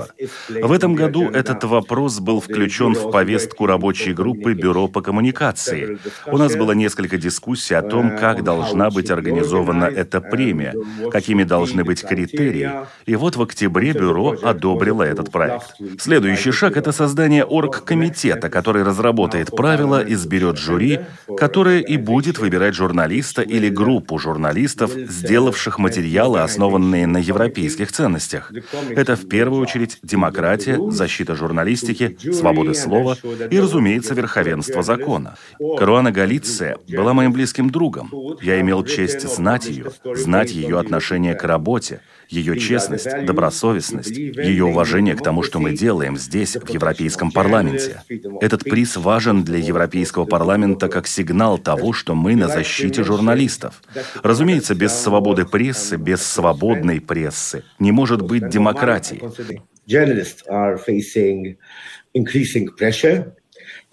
В 0.63 0.71
этом 0.71 0.95
году 0.95 1.29
этот 1.29 1.63
вопрос 1.63 2.19
был 2.19 2.41
включен 2.41 2.93
в 2.93 3.11
повестку 3.11 3.65
рабочей 3.65 4.13
группы 4.13 4.53
Бюро 4.53 4.87
по 4.87 5.01
коммуникации. 5.01 5.99
У 6.25 6.37
нас 6.37 6.55
было 6.55 6.71
несколько 6.71 7.17
дискуссий 7.17 7.75
о 7.75 7.81
том, 7.81 8.17
как 8.17 8.43
должна 8.43 8.89
быть 8.89 9.11
организована 9.11 9.85
эта 9.85 10.19
премия, 10.19 10.73
какими 11.11 11.42
какими 11.43 11.49
должны 11.49 11.83
быть 11.83 12.01
критерии. 12.01 12.69
И 13.05 13.15
вот 13.15 13.35
в 13.35 13.41
октябре 13.41 13.93
бюро 13.93 14.35
одобрило 14.43 15.03
этот 15.03 15.31
проект. 15.31 15.75
Следующий 15.99 16.51
шаг– 16.51 16.77
это 16.77 16.91
создание 16.91 17.43
оргкомитета, 17.43 18.49
который 18.49 18.83
разработает 18.83 19.49
правила, 19.51 20.03
изберет 20.05 20.57
жюри, 20.57 20.99
которое 21.37 21.79
и 21.79 21.97
будет 21.97 22.39
выбирать 22.39 22.75
журналиста 22.75 23.41
или 23.41 23.69
группу 23.69 24.19
журналистов, 24.19 24.91
сделавших 24.91 25.79
материалы, 25.79 26.41
основанные 26.41 27.07
на 27.07 27.19
европейских 27.19 27.91
ценностях. 27.91 28.51
Это 28.95 29.15
в 29.15 29.27
первую 29.27 29.61
очередь 29.61 29.99
демократия, 30.03 30.79
защита 30.91 31.35
журналистики, 31.35 32.17
свободы 32.31 32.73
слова 32.73 33.17
и, 33.51 33.59
разумеется, 33.59 34.13
верховенство 34.13 34.83
закона. 34.83 35.35
Каруана 35.77 36.11
Галиция 36.11 36.77
была 36.87 37.13
моим 37.13 37.31
близким 37.31 37.69
другом. 37.69 38.11
Я 38.41 38.59
имел 38.59 38.83
честь 38.83 39.21
знать 39.21 39.65
ее, 39.65 39.85
знать 40.15 40.51
ее 40.51 40.79
отношение 40.79 41.32
отношение 41.33 41.35
к 41.35 41.43
работе, 41.43 41.99
ее 42.29 42.57
честность, 42.57 43.25
добросовестность, 43.25 44.17
ее 44.17 44.65
уважение 44.65 45.15
к 45.15 45.21
тому, 45.21 45.43
что 45.43 45.59
мы 45.59 45.73
делаем 45.73 46.17
здесь, 46.17 46.55
в 46.55 46.69
Европейском 46.69 47.31
парламенте. 47.31 48.01
Этот 48.41 48.63
приз 48.63 48.97
важен 48.97 49.43
для 49.43 49.57
Европейского 49.57 50.25
парламента 50.25 50.87
как 50.87 51.07
сигнал 51.07 51.57
того, 51.57 51.93
что 51.93 52.15
мы 52.15 52.35
на 52.35 52.47
защите 52.47 53.03
журналистов. 53.03 53.81
Разумеется, 54.23 54.75
без 54.75 54.93
свободы 54.93 55.45
прессы, 55.45 55.97
без 55.97 56.21
свободной 56.21 57.01
прессы 57.01 57.63
не 57.79 57.91
может 57.91 58.21
быть 58.21 58.49
демократии. 58.49 59.21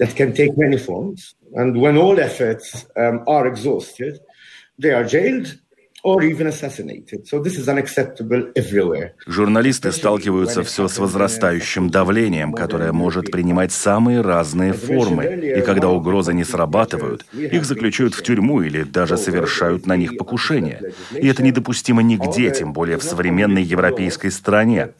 that 0.00 0.16
can 0.16 0.32
take 0.32 0.56
many 0.56 0.78
forms. 0.78 1.34
And 1.60 1.76
when 1.78 1.98
all 1.98 2.18
efforts 2.18 2.86
um, 2.96 3.16
are 3.26 3.46
exhausted, 3.46 4.18
they 4.78 4.92
are 4.92 5.04
jailed 5.04 5.46
Журналисты 9.26 9.92
сталкиваются 9.92 10.62
все 10.62 10.88
с 10.88 10.98
возрастающим 10.98 11.90
давлением, 11.90 12.52
которое 12.54 12.92
может 12.92 13.30
принимать 13.30 13.72
самые 13.72 14.22
разные 14.22 14.72
формы. 14.72 15.26
И 15.58 15.60
когда 15.60 15.90
угрозы 15.90 16.32
не 16.32 16.44
срабатывают, 16.44 17.26
их 17.32 17.64
заключают 17.66 18.14
в 18.14 18.22
тюрьму 18.22 18.62
или 18.62 18.82
даже 18.82 19.18
совершают 19.18 19.86
на 19.86 19.96
них 19.96 20.16
покушения. 20.16 20.80
И 21.14 21.26
это 21.28 21.42
недопустимо 21.42 22.02
нигде, 22.02 22.50
тем 22.50 22.72
более 22.72 22.96
в 22.96 23.02
современной 23.02 23.62
европейской 23.62 24.30
стране. 24.30 24.90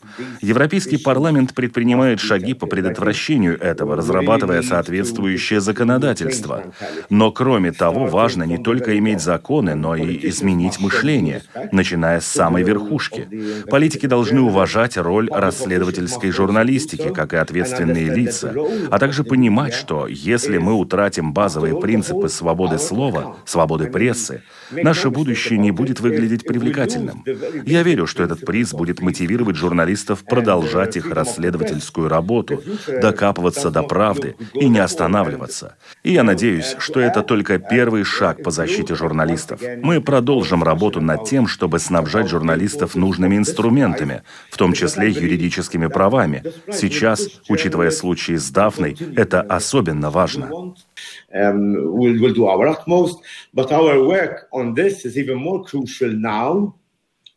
Европейский 0.42 0.99
парламент 0.99 1.54
предпринимает 1.54 2.21
шаги 2.21 2.52
по 2.52 2.66
предотвращению 2.66 3.59
этого, 3.59 3.97
разрабатывая 3.97 4.62
соответствующее 4.62 5.61
законодательство. 5.61 6.64
Но 7.09 7.33
кроме 7.33 7.73
того, 7.73 8.07
важно 8.07 8.42
не 8.42 8.59
только 8.59 8.99
иметь 8.99 9.21
законы, 9.23 9.75
но 9.75 9.97
и 9.97 10.28
изменить 10.28 10.78
мышление 10.78 10.89
мышления, 10.90 11.42
начиная 11.73 12.20
с 12.20 12.26
самой 12.26 12.62
верхушки. 12.62 13.28
Политики 13.70 14.06
должны 14.06 14.40
уважать 14.40 14.97
роль 14.97 15.28
расследовательской 15.30 16.30
журналистики, 16.30 17.11
как 17.11 17.32
и 17.32 17.37
ответственные 17.37 18.12
лица, 18.14 18.54
а 18.90 18.99
также 18.99 19.25
понимать, 19.25 19.75
что 19.75 20.06
если 20.06 20.59
мы 20.59 20.75
утратим 20.75 21.32
базовые 21.32 21.78
принципы 21.80 22.28
свободы 22.28 22.78
слова, 22.78 23.37
свободы 23.44 23.87
прессы, 23.87 24.42
наше 24.73 25.11
будущее 25.11 25.59
не 25.59 25.70
будет 25.70 26.00
выглядеть 26.00 26.44
привлекательным. 26.44 27.25
Я 27.64 27.82
верю, 27.82 28.06
что 28.06 28.23
этот 28.23 28.44
приз 28.44 28.73
будет 28.73 29.00
мотивировать 29.00 29.56
журналистов 29.56 30.25
продолжать 30.25 30.97
их 30.97 31.11
расследовательскую 31.11 32.09
работу, 32.09 32.62
докапываться 32.88 33.70
до 33.70 33.82
правды 33.82 34.37
и 34.54 34.68
не 34.68 34.78
останавливаться. 34.78 35.76
И 36.02 36.12
я 36.12 36.23
надеюсь, 36.23 36.75
что 36.78 37.00
это 37.00 37.23
только 37.23 37.59
первый 37.59 38.04
шаг 38.04 38.42
по 38.42 38.50
защите 38.50 38.94
журналистов. 38.94 39.61
Мы 39.82 40.00
продолжим 40.00 40.62
работу 40.62 40.79
работу 40.80 41.02
над 41.02 41.25
тем, 41.25 41.46
чтобы 41.46 41.78
снабжать 41.78 42.28
журналистов 42.28 42.94
нужными 42.94 43.37
инструментами, 43.37 44.22
в 44.50 44.56
том 44.56 44.72
числе 44.72 45.10
юридическими 45.10 45.88
правами. 45.88 46.42
Сейчас, 46.72 47.28
учитывая 47.50 47.90
случаи 47.90 48.37
с 48.37 48.50
Дафной, 48.50 48.96
это 49.14 49.42
особенно 49.42 50.10
важно. 50.10 50.75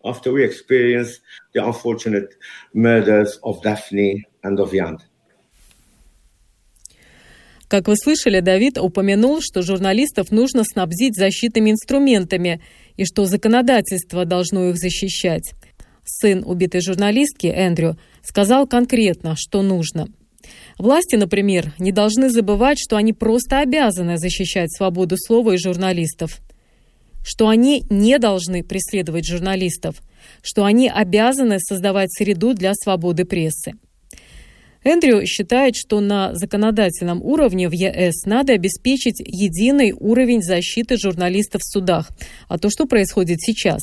after 0.06 0.34
we 0.34 0.44
experience 0.44 1.12
the 1.54 1.62
unfortunate 1.66 2.30
murders 2.74 3.40
of 3.42 3.62
Daphne 3.64 4.22
and 4.44 4.60
of 4.60 4.74
Yand. 4.74 5.00
Как 7.74 7.88
вы 7.88 7.96
слышали, 7.96 8.40
Давид 8.40 8.78
упомянул, 8.78 9.40
что 9.42 9.64
журналистов 9.64 10.30
нужно 10.30 10.64
снабдить 10.64 11.16
защитными 11.16 11.72
инструментами 11.72 12.62
и 12.98 13.06
что 13.06 13.26
законодательство 13.26 14.26
должно 14.26 14.70
их 14.70 14.78
защищать. 14.78 15.54
Сын 16.06 16.44
убитой 16.46 16.82
журналистки, 16.82 17.48
Эндрю, 17.48 17.98
сказал 18.22 18.68
конкретно, 18.68 19.36
что 19.38 19.62
нужно. 19.62 20.08
Власти, 20.78 21.16
например, 21.16 21.74
не 21.80 21.92
должны 21.92 22.30
забывать, 22.30 22.78
что 22.80 22.98
они 22.98 23.14
просто 23.14 23.60
обязаны 23.60 24.18
защищать 24.18 24.72
свободу 24.76 25.16
слова 25.18 25.54
и 25.54 25.58
журналистов, 25.58 26.40
что 27.24 27.48
они 27.48 27.86
не 27.90 28.20
должны 28.20 28.64
преследовать 28.64 29.26
журналистов, 29.26 30.02
что 30.42 30.66
они 30.66 30.90
обязаны 30.90 31.60
создавать 31.60 32.12
среду 32.12 32.54
для 32.54 32.74
свободы 32.74 33.26
прессы. 33.26 33.74
Эндрю 34.84 35.26
считает, 35.26 35.76
что 35.76 36.00
на 36.00 36.34
законодательном 36.36 37.22
уровне 37.24 37.70
в 37.70 37.72
ЕС 37.72 38.26
надо 38.26 38.54
обеспечить 38.54 39.20
единый 39.20 39.94
уровень 39.98 40.42
защиты 40.42 40.98
журналистов 40.98 41.62
в 41.62 41.72
судах, 41.72 42.10
а 42.48 42.58
то, 42.58 42.70
что 42.70 42.86
происходит 42.86 43.42
сейчас. 43.42 43.82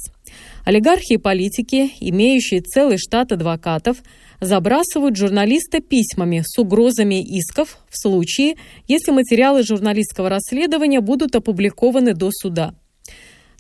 Олигархи 0.65 1.15
и 1.15 1.19
политики, 1.19 1.91
имеющие 2.01 2.61
целый 2.61 2.99
штат 2.99 3.33
адвокатов, 3.33 3.99
забрасывают 4.41 5.17
журналиста 5.17 5.81
письмами 5.81 6.43
с 6.45 6.59
угрозами 6.59 7.23
исков 7.23 7.79
в 7.89 7.99
случае, 8.01 8.57
если 8.89 9.11
материалы 9.11 9.63
журналистского 9.63 10.29
расследования 10.29 11.01
будут 11.01 11.35
опубликованы 11.35 12.15
до 12.15 12.31
суда. 12.31 12.75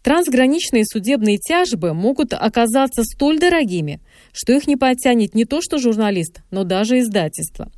Трансграничные 0.03 0.85
судебные 0.87 1.37
тяжбы 1.37 1.93
могут 1.93 2.33
оказаться 2.33 3.03
столь 3.05 3.39
дорогими, 3.39 4.01
что 4.33 4.53
их 4.53 4.67
не 4.67 4.77
потянет 4.77 5.35
не 5.35 5.45
то 5.45 5.61
что 5.61 5.79
журналист, 5.79 6.41
но 6.51 6.65
даже 6.65 7.01
издательство. 7.01 7.71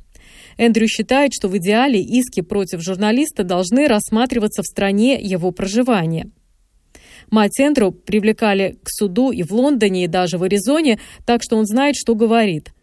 Эндрю 0.57 0.87
считает, 0.87 1.33
что 1.33 1.47
в 1.49 1.57
идеале 1.57 2.01
иски 2.01 2.41
против 2.41 2.81
журналиста 2.81 3.43
должны 3.43 3.87
рассматриваться 3.87 4.61
в 4.61 4.67
стране 4.67 5.19
его 5.21 5.51
проживания. 5.51 6.29
Мать 7.29 7.59
Эндрю 7.59 7.91
привлекали 7.91 8.77
к 8.83 8.89
суду 8.89 9.31
и 9.31 9.43
в 9.43 9.51
Лондоне, 9.51 10.05
и 10.05 10.07
даже 10.07 10.37
в 10.37 10.43
Аризоне, 10.43 10.99
так 11.25 11.41
что 11.43 11.57
он 11.57 11.65
знает, 11.65 11.95
что 11.95 12.15
говорит. 12.15 12.73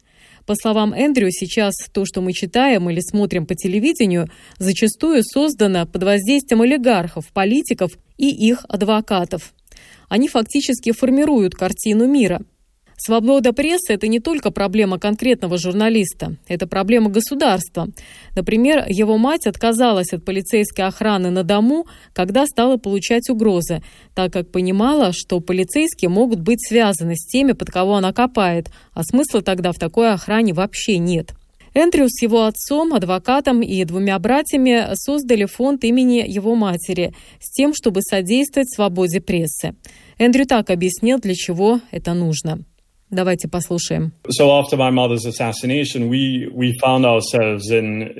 По 0.46 0.54
словам 0.54 0.92
Эндрю, 0.92 1.30
сейчас 1.30 1.74
то, 1.92 2.04
что 2.04 2.20
мы 2.20 2.32
читаем 2.32 2.88
или 2.90 3.00
смотрим 3.00 3.46
по 3.46 3.54
телевидению, 3.54 4.28
зачастую 4.58 5.22
создано 5.22 5.86
под 5.86 6.02
воздействием 6.02 6.62
олигархов, 6.62 7.32
политиков 7.32 7.92
и 8.16 8.28
их 8.28 8.64
адвокатов. 8.68 9.54
Они 10.08 10.28
фактически 10.28 10.92
формируют 10.92 11.54
картину 11.54 12.06
мира– 12.06 12.42
Свобода 13.02 13.54
прессы– 13.54 13.86
это 13.94 14.08
не 14.08 14.20
только 14.20 14.50
проблема 14.50 14.98
конкретного 14.98 15.56
журналиста, 15.56 16.36
это 16.48 16.66
проблема 16.66 17.08
государства. 17.08 17.88
Например, 18.36 18.84
его 18.86 19.16
мать 19.16 19.46
отказалась 19.46 20.12
от 20.12 20.22
полицейской 20.22 20.84
охраны 20.84 21.30
на 21.30 21.42
дому, 21.42 21.86
когда 22.12 22.44
стала 22.44 22.76
получать 22.76 23.30
угрозы, 23.30 23.82
так 24.14 24.34
как 24.34 24.52
понимала, 24.52 25.12
что 25.14 25.40
полицейские 25.40 26.10
могут 26.10 26.40
быть 26.40 26.60
связаны 26.60 27.16
с 27.16 27.24
теми, 27.26 27.52
под 27.52 27.70
кого 27.70 27.94
она 27.94 28.12
копает, 28.12 28.70
а 28.92 29.02
смысла 29.02 29.40
тогда 29.40 29.72
в 29.72 29.78
такой 29.78 30.12
охране 30.12 30.52
вообще 30.52 30.98
нет. 30.98 31.32
Эндрю 31.72 32.06
с 32.06 32.20
его 32.20 32.44
отцом, 32.44 32.92
адвокатом 32.92 33.62
и 33.62 33.82
двумя 33.84 34.18
братьями 34.18 34.88
создали 34.92 35.46
фонд 35.46 35.84
имени 35.84 36.22
его 36.28 36.54
матери 36.54 37.14
с 37.40 37.50
тем, 37.50 37.72
чтобы 37.72 38.02
содействовать 38.02 38.70
свободе 38.70 39.22
прессы. 39.22 39.74
Эндрю 40.18 40.44
так 40.44 40.68
объяснил, 40.68 41.18
для 41.18 41.34
чего 41.34 41.80
это 41.92 42.12
нужно. 42.12 42.62
Давайте 43.11 43.47
послушаем. 43.47 44.13
So 44.29 44.51
after 44.51 44.77
my 44.77 44.89
mother's 44.89 45.25
assassination, 45.25 46.09
we 46.09 46.49
we 46.51 46.73
found 46.81 47.05
ourselves 47.05 47.69
in 47.69 48.11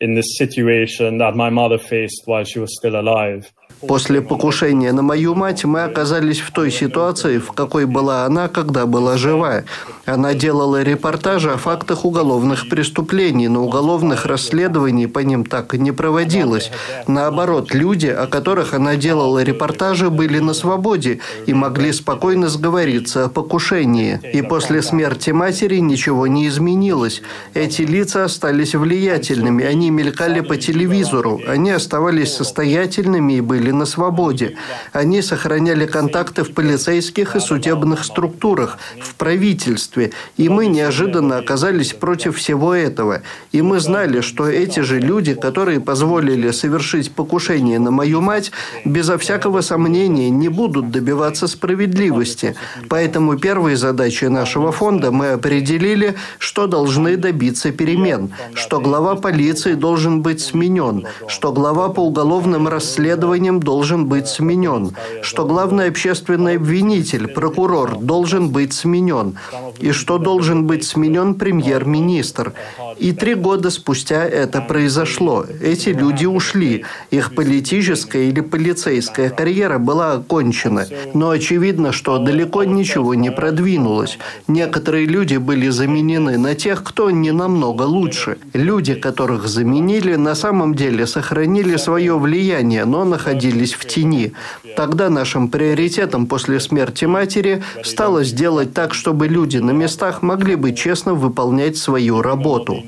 in 0.00 0.14
the 0.14 0.22
situation 0.22 1.18
that 1.18 1.34
my 1.34 1.50
mother 1.50 1.78
faced 1.78 2.22
while 2.26 2.44
she 2.44 2.58
was 2.58 2.70
still 2.78 2.94
alive. 2.94 3.50
После 3.87 4.21
покушения 4.21 4.91
на 4.93 5.01
мою 5.01 5.35
мать 5.35 5.65
мы 5.65 5.83
оказались 5.83 6.39
в 6.39 6.51
той 6.51 6.71
ситуации, 6.71 7.37
в 7.37 7.51
какой 7.51 7.85
была 7.85 8.25
она, 8.25 8.47
когда 8.47 8.85
была 8.85 9.17
жива. 9.17 9.63
Она 10.05 10.33
делала 10.33 10.83
репортажи 10.83 11.51
о 11.51 11.57
фактах 11.57 12.05
уголовных 12.05 12.69
преступлений, 12.69 13.47
но 13.47 13.63
уголовных 13.63 14.25
расследований 14.25 15.07
по 15.07 15.19
ним 15.19 15.45
так 15.45 15.73
и 15.73 15.77
не 15.77 15.91
проводилось. 15.91 16.71
Наоборот, 17.07 17.73
люди, 17.73 18.07
о 18.07 18.27
которых 18.27 18.73
она 18.73 18.95
делала 18.95 19.43
репортажи, 19.43 20.09
были 20.09 20.39
на 20.39 20.53
свободе 20.53 21.19
и 21.45 21.53
могли 21.53 21.91
спокойно 21.91 22.49
сговориться 22.49 23.25
о 23.25 23.29
покушении. 23.29 24.19
И 24.33 24.41
после 24.41 24.81
смерти 24.81 25.31
матери 25.31 25.77
ничего 25.77 26.27
не 26.27 26.47
изменилось. 26.47 27.21
Эти 27.53 27.81
лица 27.83 28.25
остались 28.25 28.75
влиятельными, 28.75 29.63
они 29.63 29.89
мелькали 29.89 30.41
по 30.41 30.57
телевизору, 30.57 31.41
они 31.47 31.71
оставались 31.71 32.33
состоятельными 32.33 33.33
и 33.33 33.41
были 33.41 33.72
на 33.73 33.85
свободе. 33.85 34.55
Они 34.91 35.21
сохраняли 35.21 35.85
контакты 35.85 36.43
в 36.43 36.53
полицейских 36.53 37.35
и 37.35 37.39
судебных 37.39 38.03
структурах, 38.03 38.77
в 39.01 39.15
правительстве. 39.15 40.11
И 40.37 40.49
мы 40.49 40.67
неожиданно 40.67 41.37
оказались 41.37 41.93
против 41.93 42.37
всего 42.37 42.73
этого. 42.73 43.21
И 43.51 43.61
мы 43.61 43.79
знали, 43.79 44.21
что 44.21 44.47
эти 44.47 44.81
же 44.81 44.99
люди, 44.99 45.33
которые 45.33 45.79
позволили 45.79 46.51
совершить 46.51 47.11
покушение 47.11 47.79
на 47.79 47.91
мою 47.91 48.21
мать, 48.21 48.51
безо 48.85 49.17
всякого 49.17 49.61
сомнения 49.61 50.29
не 50.29 50.49
будут 50.49 50.91
добиваться 50.91 51.47
справедливости. 51.47 52.55
Поэтому 52.89 53.37
первой 53.37 53.75
задачей 53.75 54.27
нашего 54.27 54.71
фонда 54.71 55.11
мы 55.11 55.31
определили, 55.31 56.15
что 56.37 56.67
должны 56.67 57.17
добиться 57.17 57.71
перемен, 57.71 58.31
что 58.53 58.79
глава 58.79 59.15
полиции 59.15 59.73
должен 59.73 60.21
быть 60.21 60.41
сменен, 60.41 61.07
что 61.27 61.51
глава 61.51 61.89
по 61.89 62.01
уголовным 62.01 62.67
расследованиям 62.67 63.59
должен 63.63 64.05
быть 64.07 64.27
сменен, 64.27 64.95
что 65.21 65.45
главный 65.45 65.87
общественный 65.87 66.55
обвинитель, 66.57 67.27
прокурор, 67.27 67.97
должен 67.97 68.49
быть 68.49 68.73
сменен, 68.73 69.37
и 69.79 69.91
что 69.91 70.17
должен 70.17 70.67
быть 70.67 70.85
сменен 70.85 71.35
премьер-министр. 71.35 72.53
И 72.97 73.11
три 73.11 73.35
года 73.35 73.69
спустя 73.69 74.25
это 74.25 74.61
произошло. 74.61 75.45
Эти 75.61 75.89
люди 75.89 76.25
ушли. 76.25 76.85
Их 77.11 77.35
политическая 77.35 78.25
или 78.29 78.41
полицейская 78.41 79.29
карьера 79.29 79.77
была 79.77 80.13
окончена. 80.13 80.85
Но 81.13 81.29
очевидно, 81.29 81.91
что 81.91 82.17
далеко 82.17 82.63
ничего 82.63 83.13
не 83.15 83.31
продвинулось. 83.31 84.17
Некоторые 84.47 85.05
люди 85.05 85.37
были 85.37 85.69
заменены 85.69 86.37
на 86.37 86.55
тех, 86.55 86.83
кто 86.83 87.11
не 87.11 87.31
намного 87.31 87.83
лучше. 87.83 88.37
Люди, 88.53 88.93
которых 88.93 89.47
заменили, 89.47 90.15
на 90.15 90.35
самом 90.35 90.75
деле 90.75 91.07
сохранили 91.07 91.77
свое 91.77 92.17
влияние, 92.17 92.85
но 92.85 93.05
находились 93.05 93.42
в 93.51 93.85
тени. 93.85 94.33
Тогда 94.75 95.09
нашим 95.09 95.49
приоритетом 95.49 96.27
после 96.27 96.59
смерти 96.59 97.05
матери 97.05 97.63
стало 97.83 98.23
сделать 98.23 98.73
так, 98.73 98.93
чтобы 98.93 99.27
люди 99.27 99.57
на 99.57 99.71
местах 99.71 100.21
могли 100.21 100.55
бы 100.55 100.73
честно 100.73 101.13
выполнять 101.13 101.77
свою 101.77 102.21
работу. 102.21 102.83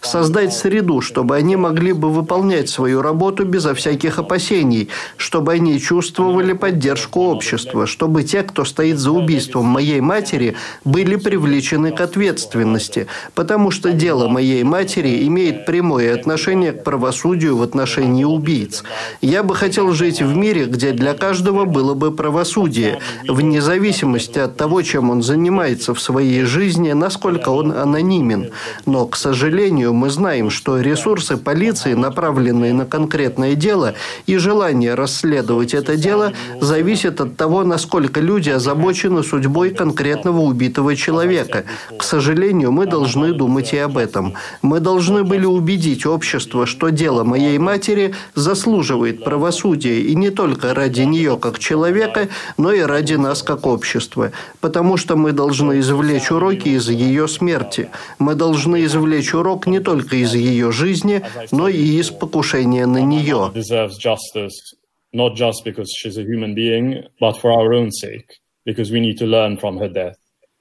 Создать 0.00 0.52
среду, 0.54 1.00
чтобы 1.00 1.36
они 1.36 1.56
могли 1.56 1.92
бы 1.92 2.10
выполнять 2.10 2.68
свою 2.68 3.02
работу 3.02 3.44
безо 3.44 3.74
всяких 3.74 4.18
опасений, 4.18 4.88
чтобы 5.16 5.52
они 5.52 5.78
чувствовали 5.78 6.52
поддержку 6.52 7.20
общества, 7.20 7.86
чтобы 7.86 8.22
те, 8.22 8.42
кто 8.42 8.64
стоит 8.64 8.98
за 8.98 9.10
убийством 9.10 9.66
моей 9.66 10.00
матери, 10.00 10.56
были 10.84 11.16
привлечены 11.16 11.92
к 11.92 12.00
ответственности, 12.00 13.06
потому 13.34 13.70
что 13.70 13.92
дело 13.92 14.28
моей 14.28 14.62
матери 14.62 15.26
имеет 15.26 15.66
прямое 15.66 16.14
отношение 16.14 16.72
к 16.72 16.84
правосудию 16.84 17.56
в 17.56 17.62
отношении 17.62 18.24
убийц. 18.24 18.82
Я 19.20 19.42
бы 19.42 19.54
хотел 19.54 19.92
жить 20.00 20.22
в 20.22 20.34
мире, 20.34 20.64
где 20.64 20.92
для 20.92 21.12
каждого 21.12 21.66
было 21.66 21.92
бы 21.92 22.10
правосудие, 22.10 23.00
вне 23.28 23.60
зависимости 23.60 24.38
от 24.38 24.56
того, 24.56 24.80
чем 24.80 25.10
он 25.10 25.22
занимается 25.22 25.92
в 25.92 26.00
своей 26.00 26.44
жизни, 26.44 26.92
насколько 26.92 27.50
он 27.50 27.70
анонимен. 27.70 28.50
Но, 28.86 29.04
к 29.04 29.14
сожалению, 29.14 29.92
мы 29.92 30.08
знаем, 30.08 30.48
что 30.48 30.80
ресурсы 30.80 31.36
полиции, 31.36 31.92
направленные 31.92 32.72
на 32.72 32.86
конкретное 32.86 33.54
дело, 33.54 33.92
и 34.26 34.38
желание 34.38 34.94
расследовать 34.94 35.74
это 35.74 35.98
дело 35.98 36.32
зависят 36.62 37.20
от 37.20 37.36
того, 37.36 37.62
насколько 37.62 38.20
люди 38.20 38.48
озабочены 38.48 39.22
судьбой 39.22 39.68
конкретного 39.68 40.40
убитого 40.40 40.96
человека. 40.96 41.64
К 41.98 42.02
сожалению, 42.02 42.72
мы 42.72 42.86
должны 42.86 43.34
думать 43.34 43.74
и 43.74 43.76
об 43.76 43.98
этом. 43.98 44.32
Мы 44.62 44.80
должны 44.80 45.24
были 45.24 45.44
убедить 45.44 46.06
общество, 46.06 46.64
что 46.64 46.88
дело 46.88 47.22
моей 47.22 47.58
матери 47.58 48.14
заслуживает 48.34 49.24
правосудия, 49.24 49.89
и 49.90 50.14
не 50.14 50.30
только 50.30 50.74
ради 50.74 51.02
нее 51.02 51.36
как 51.36 51.58
человека, 51.58 52.28
но 52.56 52.72
и 52.72 52.80
ради 52.80 53.14
нас 53.14 53.42
как 53.42 53.66
общества. 53.66 54.32
Потому 54.60 54.96
что 54.96 55.16
мы 55.16 55.32
должны 55.32 55.80
извлечь 55.80 56.30
уроки 56.30 56.68
из 56.68 56.88
ее 56.88 57.28
смерти. 57.28 57.90
Мы 58.18 58.34
должны 58.34 58.84
извлечь 58.84 59.34
урок 59.34 59.66
не 59.66 59.80
только 59.80 60.16
из 60.16 60.34
ее 60.34 60.72
жизни, 60.72 61.22
но 61.50 61.68
и 61.68 61.82
из 62.00 62.10
покушения 62.10 62.86
на 62.86 63.02
нее. 63.02 63.50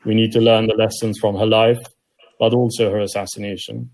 We 0.05 0.15
need 0.15 0.31
to 0.31 0.39
learn 0.39 0.67
the 0.67 0.75
lessons 0.75 1.19
from 1.19 1.35
her 1.35 1.45
life, 1.45 1.81
but 2.39 2.53
also 2.53 2.89
her 2.89 3.01
assassination. 3.01 3.89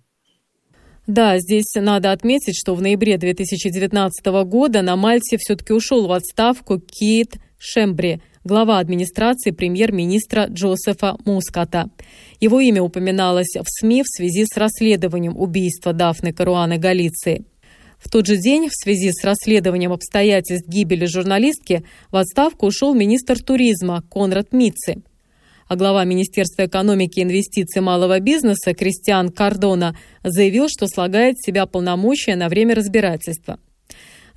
Да, 1.07 1.37
здесь 1.37 1.71
надо 1.75 2.11
отметить, 2.11 2.57
что 2.57 2.73
в 2.73 2.81
ноябре 2.81 3.17
2019 3.17 4.25
года 4.45 4.81
на 4.81 4.95
Мальте 4.95 5.37
все-таки 5.37 5.71
ушел 5.71 6.07
в 6.07 6.11
отставку 6.11 6.79
Кит 6.79 7.35
Шембри, 7.59 8.21
глава 8.43 8.79
администрации 8.79 9.51
премьер-министра 9.51 10.47
Джозефа 10.47 11.15
Муската. 11.23 11.91
Его 12.39 12.59
имя 12.59 12.81
упоминалось 12.81 13.55
в 13.55 13.65
СМИ 13.67 14.01
в 14.01 14.07
связи 14.07 14.45
с 14.45 14.57
расследованием 14.57 15.37
убийства 15.37 15.93
Дафны 15.93 16.33
Каруаны 16.33 16.79
Галиции. 16.79 17.45
В 17.99 18.09
тот 18.09 18.25
же 18.25 18.37
день, 18.37 18.69
в 18.69 18.73
связи 18.73 19.11
с 19.11 19.23
расследованием 19.23 19.93
обстоятельств 19.93 20.67
гибели 20.67 21.05
журналистки, 21.05 21.83
в 22.11 22.15
отставку 22.15 22.65
ушел 22.65 22.95
министр 22.95 23.43
туризма 23.43 24.01
Конрад 24.09 24.53
Митци 24.53 25.03
а 25.67 25.75
глава 25.75 26.03
Министерства 26.05 26.65
экономики 26.65 27.19
и 27.19 27.23
инвестиций 27.23 27.81
малого 27.81 28.19
бизнеса 28.19 28.73
Кристиан 28.73 29.29
Кардона 29.29 29.97
заявил, 30.23 30.67
что 30.69 30.87
слагает 30.87 31.37
в 31.37 31.45
себя 31.45 31.65
полномочия 31.65 32.35
на 32.35 32.49
время 32.49 32.75
разбирательства. 32.75 33.59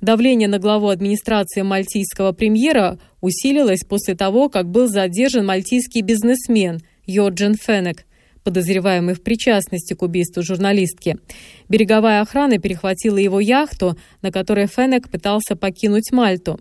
Давление 0.01 0.47
на 0.47 0.59
главу 0.59 0.87
администрации 0.87 1.61
мальтийского 1.61 2.31
премьера 2.31 2.99
усилилось 3.21 3.83
после 3.83 4.15
того, 4.15 4.49
как 4.49 4.69
был 4.69 4.87
задержан 4.87 5.45
мальтийский 5.45 6.01
бизнесмен 6.01 6.79
Йорджин 7.05 7.55
Фенек, 7.55 8.05
подозреваемый 8.43 9.13
в 9.13 9.21
причастности 9.21 9.93
к 9.93 10.01
убийству 10.01 10.41
журналистки. 10.41 11.17
Береговая 11.67 12.21
охрана 12.21 12.59
перехватила 12.59 13.17
его 13.17 13.41
яхту, 13.41 13.97
на 14.21 14.31
которой 14.31 14.67
Фенек 14.67 15.09
пытался 15.09 15.57
покинуть 15.57 16.11
Мальту. 16.11 16.59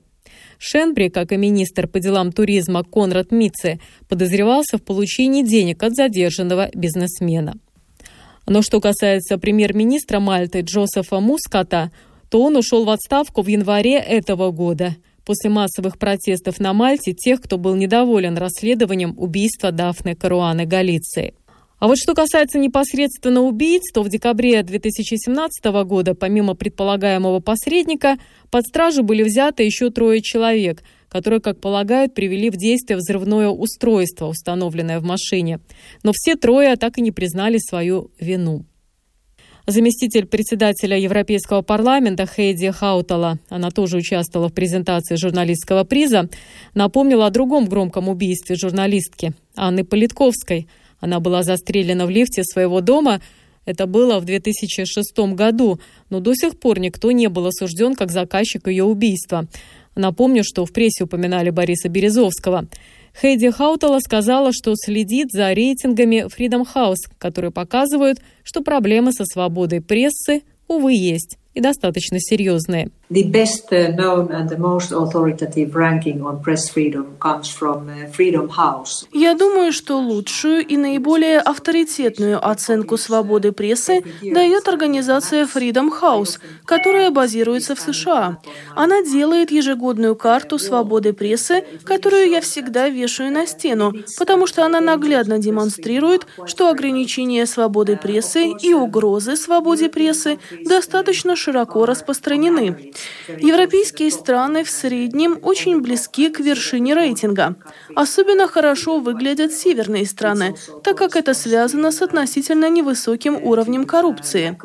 Шенбри, 0.58 1.08
как 1.08 1.32
и 1.32 1.36
министр 1.36 1.86
по 1.86 2.00
делам 2.00 2.32
туризма 2.32 2.84
Конрад 2.84 3.30
Митце, 3.30 3.78
подозревался 4.08 4.78
в 4.78 4.82
получении 4.82 5.42
денег 5.42 5.82
от 5.82 5.94
задержанного 5.94 6.70
бизнесмена. 6.74 7.54
Но 8.46 8.62
что 8.62 8.80
касается 8.80 9.38
премьер-министра 9.38 10.20
Мальты 10.20 10.60
Джозефа 10.60 11.20
Муската, 11.20 11.92
то 12.30 12.42
он 12.42 12.56
ушел 12.56 12.84
в 12.84 12.90
отставку 12.90 13.42
в 13.42 13.46
январе 13.46 13.98
этого 13.98 14.50
года 14.50 14.96
после 15.24 15.50
массовых 15.50 15.98
протестов 15.98 16.58
на 16.58 16.72
Мальте 16.72 17.12
тех, 17.12 17.42
кто 17.42 17.58
был 17.58 17.74
недоволен 17.74 18.38
расследованием 18.38 19.14
убийства 19.18 19.72
Дафны 19.72 20.14
Каруаны 20.14 20.64
Галиции. 20.64 21.34
А 21.78 21.86
вот 21.86 21.96
что 21.96 22.14
касается 22.14 22.58
непосредственно 22.58 23.42
убийц, 23.42 23.92
то 23.92 24.02
в 24.02 24.08
декабре 24.08 24.62
2017 24.62 25.64
года, 25.86 26.14
помимо 26.14 26.54
предполагаемого 26.54 27.38
посредника, 27.38 28.18
под 28.50 28.66
стражу 28.66 29.04
были 29.04 29.22
взяты 29.22 29.62
еще 29.62 29.90
трое 29.90 30.20
человек, 30.20 30.82
которые, 31.08 31.40
как 31.40 31.60
полагают, 31.60 32.14
привели 32.14 32.50
в 32.50 32.56
действие 32.56 32.96
взрывное 32.96 33.48
устройство, 33.48 34.26
установленное 34.26 34.98
в 34.98 35.04
машине. 35.04 35.60
Но 36.02 36.10
все 36.12 36.34
трое 36.34 36.74
так 36.76 36.98
и 36.98 37.00
не 37.00 37.12
признали 37.12 37.58
свою 37.58 38.10
вину. 38.18 38.64
Заместитель 39.68 40.26
председателя 40.26 40.98
Европейского 40.98 41.60
парламента 41.60 42.26
Хейди 42.26 42.70
Хаутала, 42.70 43.38
она 43.50 43.70
тоже 43.70 43.98
участвовала 43.98 44.48
в 44.48 44.54
презентации 44.54 45.14
журналистского 45.14 45.84
приза, 45.84 46.28
напомнила 46.74 47.26
о 47.26 47.30
другом 47.30 47.66
громком 47.66 48.08
убийстве 48.08 48.56
журналистки 48.56 49.32
Анны 49.54 49.84
Политковской– 49.84 50.66
она 51.00 51.20
была 51.20 51.42
застрелена 51.42 52.06
в 52.06 52.10
лифте 52.10 52.42
своего 52.44 52.80
дома. 52.80 53.20
Это 53.64 53.86
было 53.86 54.18
в 54.18 54.24
2006 54.24 55.18
году, 55.34 55.78
но 56.10 56.20
до 56.20 56.34
сих 56.34 56.58
пор 56.58 56.78
никто 56.78 57.12
не 57.12 57.28
был 57.28 57.46
осужден 57.46 57.94
как 57.94 58.10
заказчик 58.10 58.66
ее 58.66 58.84
убийства. 58.84 59.46
Напомню, 59.94 60.42
что 60.44 60.64
в 60.64 60.72
прессе 60.72 61.04
упоминали 61.04 61.50
Бориса 61.50 61.88
Березовского. 61.88 62.68
Хейди 63.20 63.50
Хаутала 63.50 63.98
сказала, 63.98 64.52
что 64.52 64.74
следит 64.76 65.32
за 65.32 65.52
рейтингами 65.52 66.26
Freedom 66.26 66.66
House, 66.74 67.10
которые 67.18 67.50
показывают, 67.50 68.18
что 68.44 68.62
проблемы 68.62 69.12
со 69.12 69.24
свободой 69.24 69.80
прессы, 69.80 70.42
увы, 70.68 70.94
есть 70.94 71.36
и 71.54 71.60
достаточно 71.60 72.20
серьезные. 72.20 72.90
Uh, 73.10 73.16
uh. 73.16 73.48
Я 79.12 79.34
думаю, 79.34 79.72
что 79.72 79.96
лучшую 79.98 80.66
и 80.66 80.76
наиболее 80.76 81.38
авторитетную 81.38 82.46
оценку 82.46 82.98
свободы 82.98 83.52
прессы 83.52 84.02
дает 84.22 84.68
организация 84.68 85.46
Freedom 85.46 85.88
House, 86.02 86.38
которая 86.66 87.10
базируется 87.10 87.74
в 87.74 87.80
США. 87.80 88.38
Она 88.76 89.02
делает 89.02 89.50
ежегодную 89.50 90.16
карту 90.16 90.58
свободы 90.58 91.14
прессы, 91.14 91.64
которую 91.84 92.28
я 92.28 92.42
всегда 92.42 92.90
вешаю 92.90 93.32
на 93.32 93.46
стену, 93.46 93.94
потому 94.18 94.46
что 94.46 94.66
она 94.66 94.80
наглядно 94.80 95.38
демонстрирует, 95.38 96.26
что 96.44 96.68
ограничения 96.68 97.46
свободы 97.46 97.96
прессы 97.96 98.50
и 98.60 98.74
угрозы 98.74 99.36
свободе 99.36 99.88
прессы 99.88 100.38
достаточно 100.64 101.36
широко 101.38 101.86
распространены. 101.86 102.92
Европейские 103.28 104.10
страны 104.10 104.64
в 104.64 104.70
среднем 104.70 105.38
очень 105.42 105.80
близки 105.80 106.28
к 106.28 106.40
вершине 106.40 106.94
рейтинга. 106.94 107.56
Особенно 107.94 108.46
хорошо 108.48 108.98
выглядят 108.98 109.52
северные 109.52 110.04
страны, 110.06 110.54
так 110.82 110.98
как 110.98 111.16
это 111.16 111.34
связано 111.34 111.90
с 111.90 112.02
относительно 112.02 112.68
невысоким 112.68 113.36
уровнем 113.36 113.84
коррупции. 113.84 114.58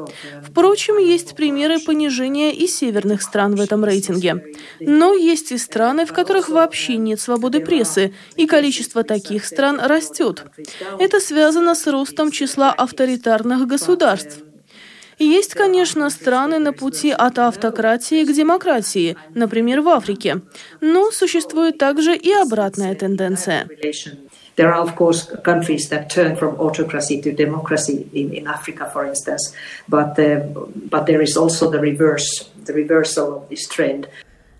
Впрочем, 0.43 0.97
есть 0.97 1.35
примеры 1.35 1.79
понижения 1.79 2.51
и 2.53 2.67
северных 2.67 3.21
стран 3.21 3.55
в 3.55 3.61
этом 3.61 3.85
рейтинге. 3.85 4.43
Но 4.79 5.13
есть 5.13 5.51
и 5.51 5.57
страны, 5.57 6.05
в 6.05 6.13
которых 6.13 6.49
вообще 6.49 6.97
нет 6.97 7.19
свободы 7.19 7.59
прессы, 7.59 8.13
и 8.35 8.47
количество 8.47 9.03
таких 9.03 9.45
стран 9.45 9.79
растет. 9.79 10.43
Это 10.99 11.19
связано 11.19 11.75
с 11.75 11.87
ростом 11.87 12.31
числа 12.31 12.71
авторитарных 12.71 13.67
государств. 13.67 14.39
Есть, 15.19 15.53
конечно, 15.53 16.09
страны 16.09 16.59
на 16.59 16.73
пути 16.73 17.11
от 17.11 17.39
автократии 17.39 18.25
к 18.25 18.33
демократии, 18.33 19.15
например, 19.33 19.81
в 19.81 19.89
Африке. 19.89 20.41
Но 20.81 21.11
существует 21.11 21.77
также 21.77 22.15
и 22.15 22.31
обратная 22.31 22.95
тенденция. 22.95 23.67
There 24.55 24.71
are, 24.71 24.83
of 24.83 24.95
course, 24.95 25.27
uh. 25.31 25.41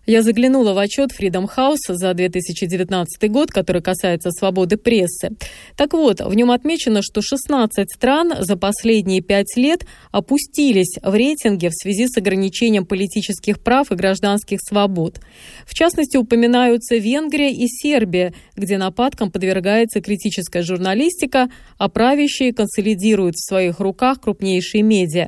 Я 0.06 0.22
заглянула 0.22 0.74
в 0.74 0.80
отчет 0.80 1.12
Freedom 1.18 1.48
House 1.56 1.78
за 1.88 2.14
2019 2.14 3.32
год, 3.32 3.52
который 3.52 3.82
касается 3.82 4.32
свободы 4.32 4.76
прессы. 4.76 5.30
Так 5.78 5.94
вот, 5.94 6.20
в 6.20 6.34
нем 6.34 6.52
отмечено, 6.52 7.02
что 7.02 7.22
16 7.22 7.88
стран 7.90 8.34
за 8.40 8.58
последние 8.58 9.22
пять 9.22 9.56
лет 9.56 9.86
опустились 10.12 10.98
в 11.02 11.16
рейтинге 11.16 11.70
в 11.70 11.74
связи 11.74 12.08
с 12.08 12.18
ограничением 12.18 12.86
политических 12.86 13.62
прав 13.62 13.94
и 13.94 13.96
гражданских 13.96 14.60
свобод. 14.62 15.22
В 15.66 15.74
частности, 15.74 16.18
упоминаются 16.18 16.98
Венгрия 16.98 17.54
и 17.54 17.68
Сербия, 17.68 18.34
где 18.58 18.78
нападкам 18.78 19.32
подвергается 19.32 20.02
критическая 20.02 20.64
журналистика, 20.64 21.48
а 21.78 21.88
правящие 21.88 22.52
консолидируют 22.54 23.36
в 23.36 23.48
своих 23.48 23.80
руках 23.80 24.20
крупнейшие 24.20 24.82
медиа. 24.82 25.28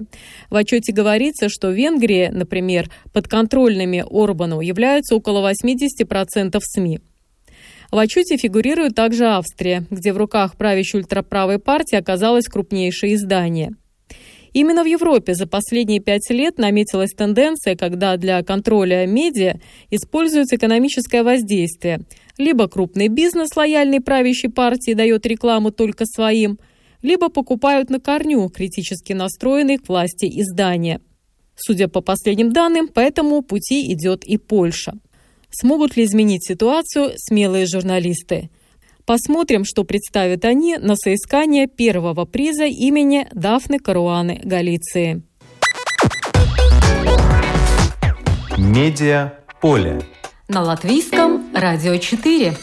В 0.49 0.57
отчете 0.57 0.91
говорится, 0.91 1.47
что 1.47 1.71
Венгрия, 1.71 2.29
например, 2.29 2.91
подконтрольными 3.13 4.03
Орбану 4.09 4.64
являются 4.65 5.15
около 5.15 5.51
80% 5.51 6.59
СМИ. 6.59 6.99
В 7.91 7.97
отчете 7.97 8.37
фигурирует 8.37 8.95
также 8.95 9.25
Австрия, 9.25 9.85
где 9.89 10.11
в 10.11 10.17
руках 10.17 10.57
правящей 10.57 10.99
ультраправой 10.99 11.59
партии 11.59 11.95
оказалось 11.95 12.45
крупнейшее 12.45 13.15
издание. 13.15 13.71
Именно 14.53 14.83
в 14.83 14.87
Европе 14.87 15.33
за 15.33 15.47
последние 15.47 15.99
пять 15.99 16.29
лет 16.29 16.57
наметилась 16.57 17.11
тенденция, 17.11 17.75
когда 17.75 18.15
для 18.15 18.41
контроля 18.41 19.05
медиа 19.05 19.59
используется 19.91 20.55
экономическое 20.55 21.23
воздействие. 21.23 22.01
Либо 22.37 22.67
крупный 22.69 23.09
бизнес 23.09 23.55
лояльной 23.55 23.99
правящей 23.99 24.49
партии 24.49 24.93
дает 24.93 25.25
рекламу 25.25 25.71
только 25.71 26.05
своим, 26.05 26.57
либо 27.01 27.29
покупают 27.29 27.89
на 27.89 27.99
корню 27.99 28.49
критически 28.49 29.13
настроенные 29.13 29.77
к 29.77 29.89
власти 29.89 30.25
издания– 30.25 31.01
Судя 31.55 31.87
по 31.87 32.01
последним 32.01 32.51
данным, 32.51 32.87
по 32.87 32.99
этому 32.99 33.41
пути 33.41 33.91
идет 33.93 34.23
и 34.25 34.37
Польша. 34.37 34.93
Смогут 35.49 35.95
ли 35.95 36.03
изменить 36.03 36.45
ситуацию 36.45 37.13
смелые 37.15 37.65
журналисты? 37.65 38.49
Посмотрим, 39.05 39.63
что 39.63 39.83
представят 39.83 40.43
они 40.45 40.77
на 40.77 40.95
соискание 40.95 41.67
первого 41.67 42.25
приза 42.25 42.65
имени 42.65 43.27
Дафны 43.31 43.79
Каруаны 43.79 44.41
Галиции. 44.43 45.21
Медиа 48.57 49.33
поле. 49.61 50.01
На 50.47 50.61
латвийском 50.61 51.53
радио 51.53 51.97
4. 51.97 52.55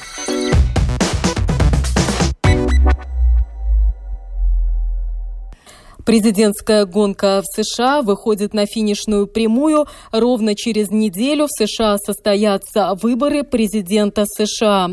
Президентская 6.04 6.84
гонка 6.84 7.42
в 7.42 7.56
США 7.56 8.02
выходит 8.02 8.54
на 8.54 8.66
финишную 8.66 9.26
прямую. 9.26 9.86
Ровно 10.10 10.54
через 10.54 10.90
неделю 10.90 11.46
в 11.46 11.50
США 11.50 11.96
состоятся 11.98 12.94
выборы 13.00 13.44
президента 13.44 14.24
США. 14.26 14.90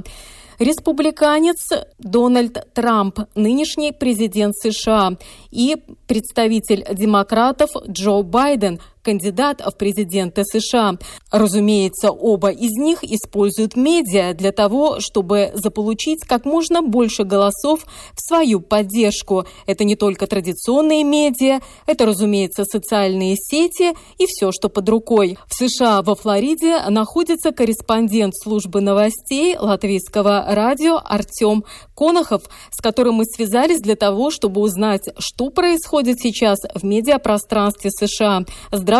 Республиканец 0.59 1.69
Дональд 1.99 2.67
Трамп, 2.73 3.19
нынешний 3.33 3.93
президент 3.93 4.53
США, 4.55 5.13
и 5.51 5.77
представитель 6.05 6.85
демократов 6.93 7.69
Джо 7.87 8.21
Байден, 8.21 8.79
кандидат 9.09 9.59
в 9.65 9.75
президенты 9.75 10.43
США. 10.45 10.99
Разумеется, 11.31 12.11
оба 12.11 12.49
из 12.49 12.73
них 12.73 13.03
используют 13.03 13.75
медиа 13.75 14.35
для 14.35 14.51
того, 14.51 14.99
чтобы 14.99 15.49
заполучить 15.55 16.19
как 16.27 16.45
можно 16.45 16.83
больше 16.83 17.23
голосов 17.23 17.85
в 18.13 18.21
свою 18.21 18.61
поддержку. 18.61 19.45
Это 19.65 19.83
не 19.83 19.95
только 19.95 20.27
традиционные 20.27 21.03
медиа, 21.03 21.61
это, 21.87 22.05
разумеется, 22.05 22.65
социальные 22.65 23.35
сети 23.35 23.95
и 24.19 24.27
все, 24.27 24.51
что 24.51 24.69
под 24.69 24.87
рукой. 24.87 25.39
В 25.47 25.55
США 25.55 26.03
во 26.03 26.13
Флориде 26.13 26.79
находится 26.87 27.51
корреспондент 27.51 28.35
службы 28.35 28.79
новостей 28.79 29.57
латвийского 29.57 30.45
радио 30.49 31.01
Артем 31.03 31.63
Конохов, 31.95 32.43
с 32.69 32.79
которым 32.79 33.15
мы 33.15 33.25
связались 33.25 33.81
для 33.81 33.95
того, 33.95 34.29
чтобы 34.29 34.61
узнать, 34.61 35.09
что 35.17 35.49
происходит 35.49 36.19
сейчас 36.21 36.59
в 36.75 36.83
медиапространстве 36.85 37.89
США. 37.89 38.45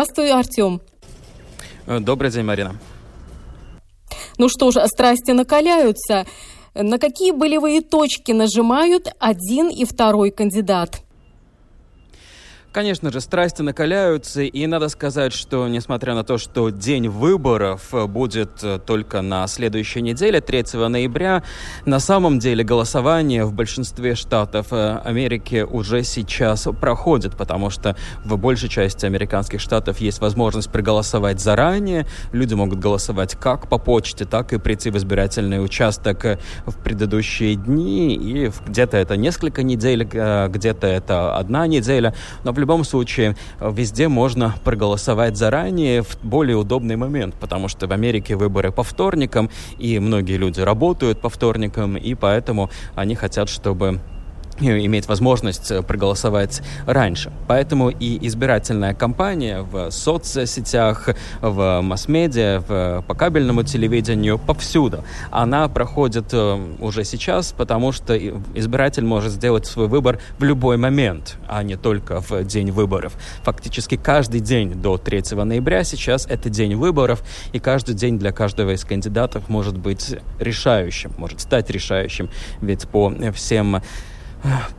Здравствуй, 0.00 0.30
Артем. 0.32 0.80
Э, 1.86 2.00
добрый 2.00 2.30
день, 2.30 2.42
Марина. 2.42 2.74
Ну 4.38 4.48
что 4.48 4.70
ж, 4.70 4.86
страсти 4.86 5.32
накаляются. 5.32 6.24
На 6.74 6.98
какие 6.98 7.32
болевые 7.32 7.82
точки 7.82 8.32
нажимают 8.32 9.12
один 9.18 9.68
и 9.68 9.84
второй 9.84 10.30
кандидат? 10.30 11.02
Конечно 12.72 13.10
же, 13.10 13.20
страсти 13.20 13.62
накаляются, 13.62 14.42
и 14.42 14.66
надо 14.68 14.88
сказать, 14.90 15.32
что 15.32 15.66
несмотря 15.66 16.14
на 16.14 16.22
то, 16.22 16.38
что 16.38 16.70
день 16.70 17.08
выборов 17.08 17.92
э, 17.92 18.06
будет 18.06 18.62
э, 18.62 18.78
только 18.78 19.22
на 19.22 19.48
следующей 19.48 20.02
неделе, 20.02 20.40
3 20.40 20.78
ноября, 20.88 21.42
на 21.84 21.98
самом 21.98 22.38
деле 22.38 22.62
голосование 22.62 23.44
в 23.44 23.52
большинстве 23.52 24.14
штатов 24.14 24.68
э, 24.70 25.00
Америки 25.04 25.66
уже 25.68 26.04
сейчас 26.04 26.68
проходит, 26.80 27.36
потому 27.36 27.70
что 27.70 27.96
в 28.24 28.38
большей 28.38 28.68
части 28.68 29.04
американских 29.04 29.60
штатов 29.60 29.98
есть 29.98 30.20
возможность 30.20 30.70
проголосовать 30.70 31.40
заранее. 31.40 32.06
Люди 32.30 32.54
могут 32.54 32.78
голосовать 32.78 33.34
как 33.34 33.68
по 33.68 33.78
почте, 33.78 34.26
так 34.26 34.52
и 34.52 34.60
прийти 34.60 34.90
в 34.90 34.96
избирательный 34.96 35.60
участок 35.62 36.38
в 36.66 36.78
предыдущие 36.84 37.56
дни, 37.56 38.14
и 38.14 38.52
где-то 38.68 38.96
это 38.96 39.16
несколько 39.16 39.64
недель, 39.64 40.04
где-то 40.04 40.86
это 40.86 41.36
одна 41.36 41.66
неделя, 41.66 42.14
но 42.44 42.59
любом 42.60 42.84
случае 42.84 43.36
везде 43.60 44.08
можно 44.08 44.54
проголосовать 44.64 45.36
заранее 45.36 46.02
в 46.02 46.18
более 46.22 46.56
удобный 46.56 46.96
момент, 46.96 47.34
потому 47.40 47.68
что 47.68 47.86
в 47.86 47.92
Америке 47.92 48.36
выборы 48.36 48.70
по 48.70 48.82
вторникам, 48.82 49.50
и 49.78 49.98
многие 49.98 50.36
люди 50.36 50.60
работают 50.60 51.20
по 51.20 51.28
вторникам, 51.28 51.96
и 51.96 52.14
поэтому 52.14 52.70
они 52.94 53.14
хотят, 53.14 53.48
чтобы 53.48 54.00
иметь 54.60 55.08
возможность 55.08 55.70
э, 55.70 55.82
проголосовать 55.82 56.62
раньше. 56.86 57.32
Поэтому 57.46 57.90
и 57.90 58.26
избирательная 58.26 58.94
кампания 58.94 59.62
в 59.62 59.90
соцсетях, 59.90 61.10
в 61.40 61.80
масс-медиа, 61.80 62.62
в, 62.66 63.04
по 63.06 63.14
кабельному 63.14 63.62
телевидению, 63.62 64.38
повсюду, 64.38 65.04
она 65.30 65.68
проходит 65.68 66.26
э, 66.32 66.58
уже 66.80 67.04
сейчас, 67.04 67.52
потому 67.52 67.92
что 67.92 68.16
избиратель 68.54 69.04
может 69.04 69.32
сделать 69.32 69.66
свой 69.66 69.88
выбор 69.88 70.20
в 70.38 70.44
любой 70.44 70.76
момент, 70.76 71.36
а 71.48 71.62
не 71.62 71.76
только 71.76 72.20
в 72.20 72.44
день 72.44 72.70
выборов. 72.70 73.14
Фактически 73.42 73.96
каждый 73.96 74.40
день 74.40 74.74
до 74.74 74.98
3 74.98 75.22
ноября 75.44 75.84
сейчас 75.84 76.26
это 76.26 76.48
день 76.50 76.74
выборов, 76.74 77.22
и 77.52 77.58
каждый 77.58 77.94
день 77.94 78.18
для 78.18 78.32
каждого 78.32 78.72
из 78.72 78.84
кандидатов 78.84 79.48
может 79.48 79.76
быть 79.76 80.16
решающим, 80.38 81.12
может 81.16 81.40
стать 81.40 81.70
решающим, 81.70 82.30
ведь 82.60 82.88
по 82.88 83.12
всем 83.34 83.82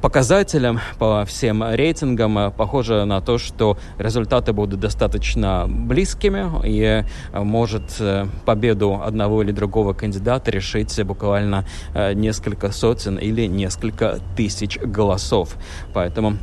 показателям, 0.02 0.80
по 0.97 1.26
всем 1.26 1.63
рейтингам 1.63 2.38
э, 2.38 2.52
похоже 2.52 3.06
на 3.06 3.21
то, 3.21 3.38
что 3.38 3.78
результаты 3.97 4.54
будут 4.54 4.80
достаточно 4.80 5.65
близкими 5.67 6.50
и 6.65 6.82
э, 6.84 7.39
может 7.39 7.95
э, 8.00 8.28
победу 8.45 9.02
одного 9.04 9.43
или 9.43 9.52
другого 9.52 9.93
кандидата 9.93 10.52
решить 10.52 11.02
буквально 11.04 11.65
несколько 12.13 12.71
сотен 12.71 13.17
или 13.17 13.45
несколько 13.47 14.19
тысяч 14.36 14.78
голосов. 14.80 15.56
Поэтому 15.93 16.38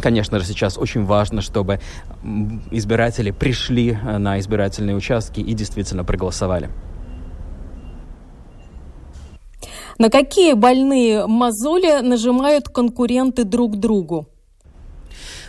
Конечно 0.00 0.38
же, 0.38 0.46
сейчас 0.46 0.78
очень 0.78 1.04
важно, 1.04 1.42
чтобы 1.42 1.78
избиратели 2.70 3.30
пришли 3.30 3.92
на 3.92 4.40
избирательные 4.40 4.96
участки 4.96 5.40
и 5.40 5.52
действительно 5.52 6.02
проголосовали. 6.02 6.70
На 10.02 10.10
какие 10.10 10.54
больные 10.54 11.28
мозоли 11.28 12.00
нажимают 12.00 12.68
конкуренты 12.68 13.44
друг 13.44 13.76
другу? 13.76 14.26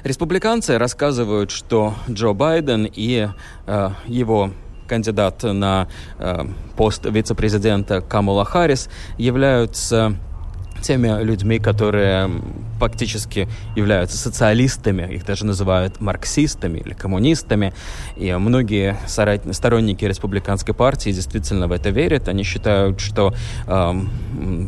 Республиканцы 0.04 0.78
рассказывают, 0.78 1.50
что 1.50 1.96
Джо 2.08 2.34
Байден 2.34 2.86
и 2.86 3.30
э, 3.66 3.90
его 4.06 4.52
кандидат 4.88 5.42
на 5.42 5.88
э, 6.20 6.46
пост 6.78 7.04
вице-президента 7.04 8.02
Камала 8.02 8.46
Харрис 8.46 8.90
являются 9.18 10.20
теми 10.84 11.24
людьми, 11.24 11.60
которые 11.60 12.30
фактически 12.80 13.48
являются 13.76 14.18
социалистами, 14.18 15.14
их 15.14 15.26
даже 15.26 15.46
называют 15.46 16.02
марксистами 16.02 16.80
или 16.80 16.94
коммунистами, 16.94 17.74
и 18.18 18.34
многие 18.34 18.98
сторонники 19.08 20.06
республиканской 20.06 20.74
партии 20.74 21.12
действительно 21.12 21.68
в 21.68 21.72
это 21.72 21.90
верят. 21.90 22.28
Они 22.28 22.44
считают, 22.44 23.00
что 23.00 23.34
э, 23.68 23.94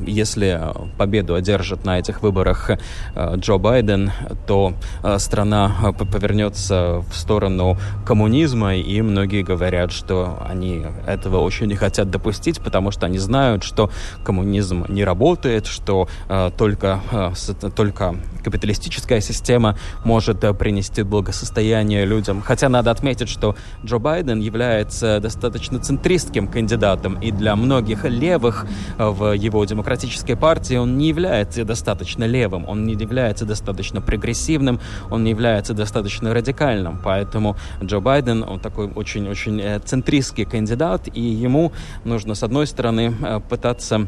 если 0.07 0.61
победу 0.97 1.35
одержит 1.35 1.83
на 1.85 1.99
этих 1.99 2.21
выборах 2.23 2.69
э, 2.69 3.35
Джо 3.35 3.57
Байден, 3.57 4.11
то 4.47 4.73
э, 5.03 5.19
страна 5.19 5.93
повернется 6.11 7.03
в 7.11 7.17
сторону 7.17 7.77
коммунизма, 8.05 8.75
и 8.75 9.01
многие 9.01 9.43
говорят, 9.43 9.91
что 9.91 10.37
они 10.49 10.85
этого 11.05 11.39
очень 11.39 11.67
не 11.67 11.75
хотят 11.75 12.09
допустить, 12.09 12.61
потому 12.61 12.91
что 12.91 13.05
они 13.07 13.17
знают, 13.17 13.63
что 13.63 13.91
коммунизм 14.23 14.85
не 14.87 15.03
работает, 15.03 15.65
что 15.65 16.04
э, 16.29 16.51
только, 16.57 16.99
э, 17.11 17.69
только 17.75 18.15
капиталистическая 18.43 19.21
система 19.21 19.77
может 20.03 20.43
э, 20.43 20.53
принести 20.53 21.03
благосостояние 21.03 22.05
людям. 22.05 22.41
Хотя 22.41 22.69
надо 22.69 22.91
отметить, 22.91 23.29
что 23.29 23.55
Джо 23.83 23.97
Байден 23.97 24.39
является 24.39 25.19
достаточно 25.19 25.79
центристским 25.79 26.47
кандидатом, 26.47 27.15
и 27.21 27.31
для 27.31 27.55
многих 27.55 28.05
левых 28.05 28.65
в 28.97 29.33
его 29.33 29.65
демократической 29.65 30.35
партии 30.35 30.75
он 30.75 30.97
не 30.97 31.07
является 31.09 31.63
достаточно 31.63 32.25
левым, 32.25 32.67
он 32.67 32.85
не 32.85 32.93
является 32.93 33.45
достаточно 33.45 34.01
прогрессивным, 34.01 34.79
он 35.09 35.23
не 35.23 35.31
является 35.31 35.73
достаточно 35.73 36.33
радикальным. 36.33 36.99
Поэтому 37.03 37.55
Джо 37.83 37.99
Байден, 37.99 38.43
он 38.43 38.59
такой 38.59 38.91
очень-очень 38.91 39.81
центристский 39.83 40.45
кандидат, 40.45 41.07
и 41.13 41.21
ему 41.21 41.71
нужно, 42.03 42.35
с 42.35 42.43
одной 42.43 42.67
стороны, 42.67 43.13
пытаться 43.49 44.07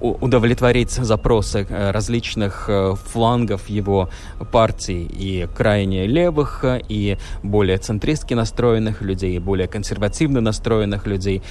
удовлетворить 0.00 0.90
запросы 0.90 1.66
э, 1.68 1.90
различных 1.90 2.66
э, 2.68 2.94
флангов 2.94 3.68
его 3.68 4.08
партии 4.52 5.08
и 5.10 5.48
крайне 5.56 6.06
левых, 6.06 6.64
и 6.88 7.18
более 7.42 7.78
центристски 7.78 8.34
настроенных 8.34 9.02
людей, 9.02 9.36
и 9.36 9.38
более 9.38 9.66
консервативно 9.66 10.40
настроенных 10.40 11.06
людей. 11.06 11.42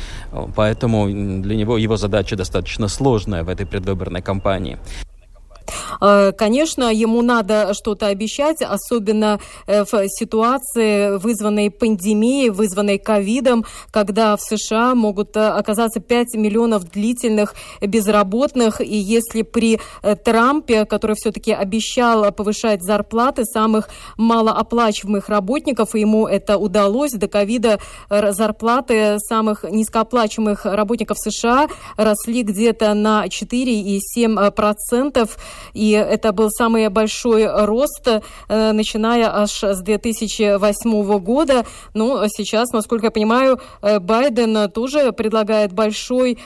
Поэтому 0.55 1.07
для 1.41 1.55
него 1.55 1.77
его 1.77 1.97
задача 1.97 2.35
достаточно 2.35 2.87
сложная 2.87 3.43
в 3.43 3.49
этой 3.49 3.65
предвыборной 3.65 4.21
кампании. 4.21 4.77
Э, 6.01 6.31
конечно, 6.31 6.93
ему 6.93 7.21
надо 7.21 7.73
что-то 7.73 8.07
обещать, 8.07 8.61
особенно 8.61 9.39
э, 9.65 9.83
в 9.83 10.07
ситуации, 10.09 11.17
вызванной 11.17 11.71
пандемией, 11.71 12.49
вызванной 12.49 12.97
ковидом, 12.97 13.65
когда 13.91 14.35
в 14.35 14.41
США 14.41 14.95
могут 14.95 15.35
э, 15.35 15.47
оказаться 15.47 15.99
5 15.99 16.35
миллионов 16.35 16.89
длительных 16.89 17.55
безработных. 17.81 18.81
И 18.81 18.95
если 18.95 19.41
при 19.41 19.79
Трампе, 20.23 20.85
который 20.85 21.15
все-таки 21.15 21.51
обещал 21.51 22.31
повышать 22.31 22.83
зарплаты 22.83 23.45
самых 23.45 23.89
малооплачиваемых 24.17 25.29
работников, 25.29 25.95
ему 25.95 26.27
это 26.27 26.57
удалось, 26.57 27.13
до 27.13 27.27
ковида 27.27 27.79
зарплаты 28.09 29.17
самых 29.19 29.63
низкооплачиваемых 29.63 30.65
работников 30.65 31.17
США 31.19 31.67
росли 31.95 32.43
где-то 32.43 32.93
на 32.93 33.25
4,7%. 33.25 35.29
И 35.73 35.91
это 35.91 36.31
был 36.31 36.49
самый 36.49 36.89
большой 36.89 37.47
рост, 37.65 38.07
начиная 38.49 39.41
аж 39.41 39.63
с 39.63 39.81
2008 39.81 41.19
года. 41.19 41.65
Ну, 41.93 42.23
сейчас, 42.27 42.71
насколько 42.71 43.07
я 43.07 43.11
понимаю, 43.11 43.59
Байден 43.81 44.69
тоже 44.71 45.11
предлагает 45.11 45.73
большой 45.73 46.37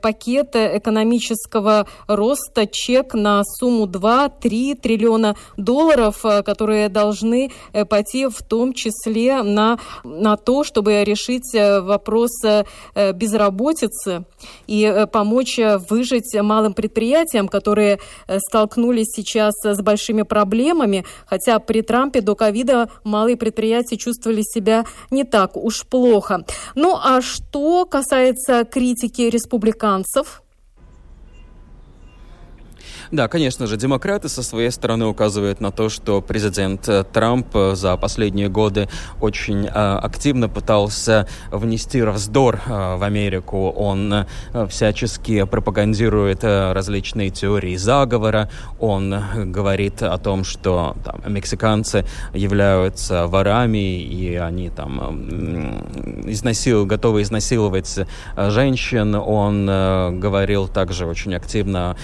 пакет 0.00 0.54
экономического 0.54 1.86
роста, 2.06 2.66
чек 2.66 3.14
на 3.14 3.42
сумму 3.44 3.86
2-3 3.86 4.74
триллиона 4.76 5.36
долларов, 5.56 6.22
которые 6.44 6.88
должны 6.88 7.50
пойти 7.88 8.26
в 8.26 8.42
том 8.42 8.72
числе 8.72 9.42
на, 9.42 9.78
на 10.04 10.36
то, 10.36 10.64
чтобы 10.64 11.04
решить 11.04 11.54
вопрос 11.54 12.30
безработицы 13.14 14.24
и 14.66 15.06
помочь 15.12 15.58
выжить 15.88 16.34
малым 16.40 16.74
предприятиям, 16.74 17.48
которые 17.48 17.98
столкнулись 18.58 19.12
сейчас 19.12 19.54
с 19.62 19.80
большими 19.82 20.22
проблемами, 20.22 21.04
хотя 21.26 21.60
при 21.60 21.82
Трампе 21.82 22.20
до 22.20 22.34
ковида 22.34 22.88
малые 23.04 23.36
предприятия 23.36 23.96
чувствовали 23.96 24.42
себя 24.42 24.84
не 25.10 25.22
так 25.22 25.56
уж 25.56 25.86
плохо. 25.86 26.44
Ну 26.74 26.98
а 27.00 27.20
что 27.22 27.84
касается 27.84 28.64
критики 28.64 29.22
республиканцев, 29.22 30.42
да, 33.10 33.26
конечно 33.28 33.66
же, 33.66 33.76
демократы 33.76 34.28
со 34.28 34.42
своей 34.42 34.70
стороны 34.70 35.06
указывают 35.06 35.60
на 35.60 35.70
то, 35.70 35.88
что 35.88 36.20
президент 36.20 36.86
э, 36.88 37.04
Трамп 37.04 37.46
э, 37.54 37.74
за 37.74 37.96
последние 37.96 38.48
годы 38.50 38.88
очень 39.20 39.66
э, 39.66 39.70
активно 39.70 40.48
пытался 40.48 41.26
внести 41.50 42.02
раздор 42.02 42.60
в 42.66 43.02
Америку. 43.02 43.70
Он 43.70 44.26
всячески 44.68 45.44
пропагандирует 45.44 46.44
различные 46.44 47.30
теории 47.30 47.76
заговора. 47.76 48.50
Он 48.78 49.14
говорит 49.52 50.02
о 50.02 50.18
том, 50.18 50.44
что 50.44 50.96
там, 51.04 51.32
мексиканцы 51.32 52.04
являются 52.34 53.26
ворами, 53.26 54.00
и 54.02 54.34
они 54.34 54.68
там 54.68 55.00
э, 55.00 56.30
изнасил, 56.30 56.84
готовы 56.84 57.22
изнасиловать 57.22 57.98
женщин. 58.36 59.14
Он 59.14 59.66
говорил 60.20 60.68
также 60.68 61.06
очень 61.06 61.34
активно, 61.34 61.96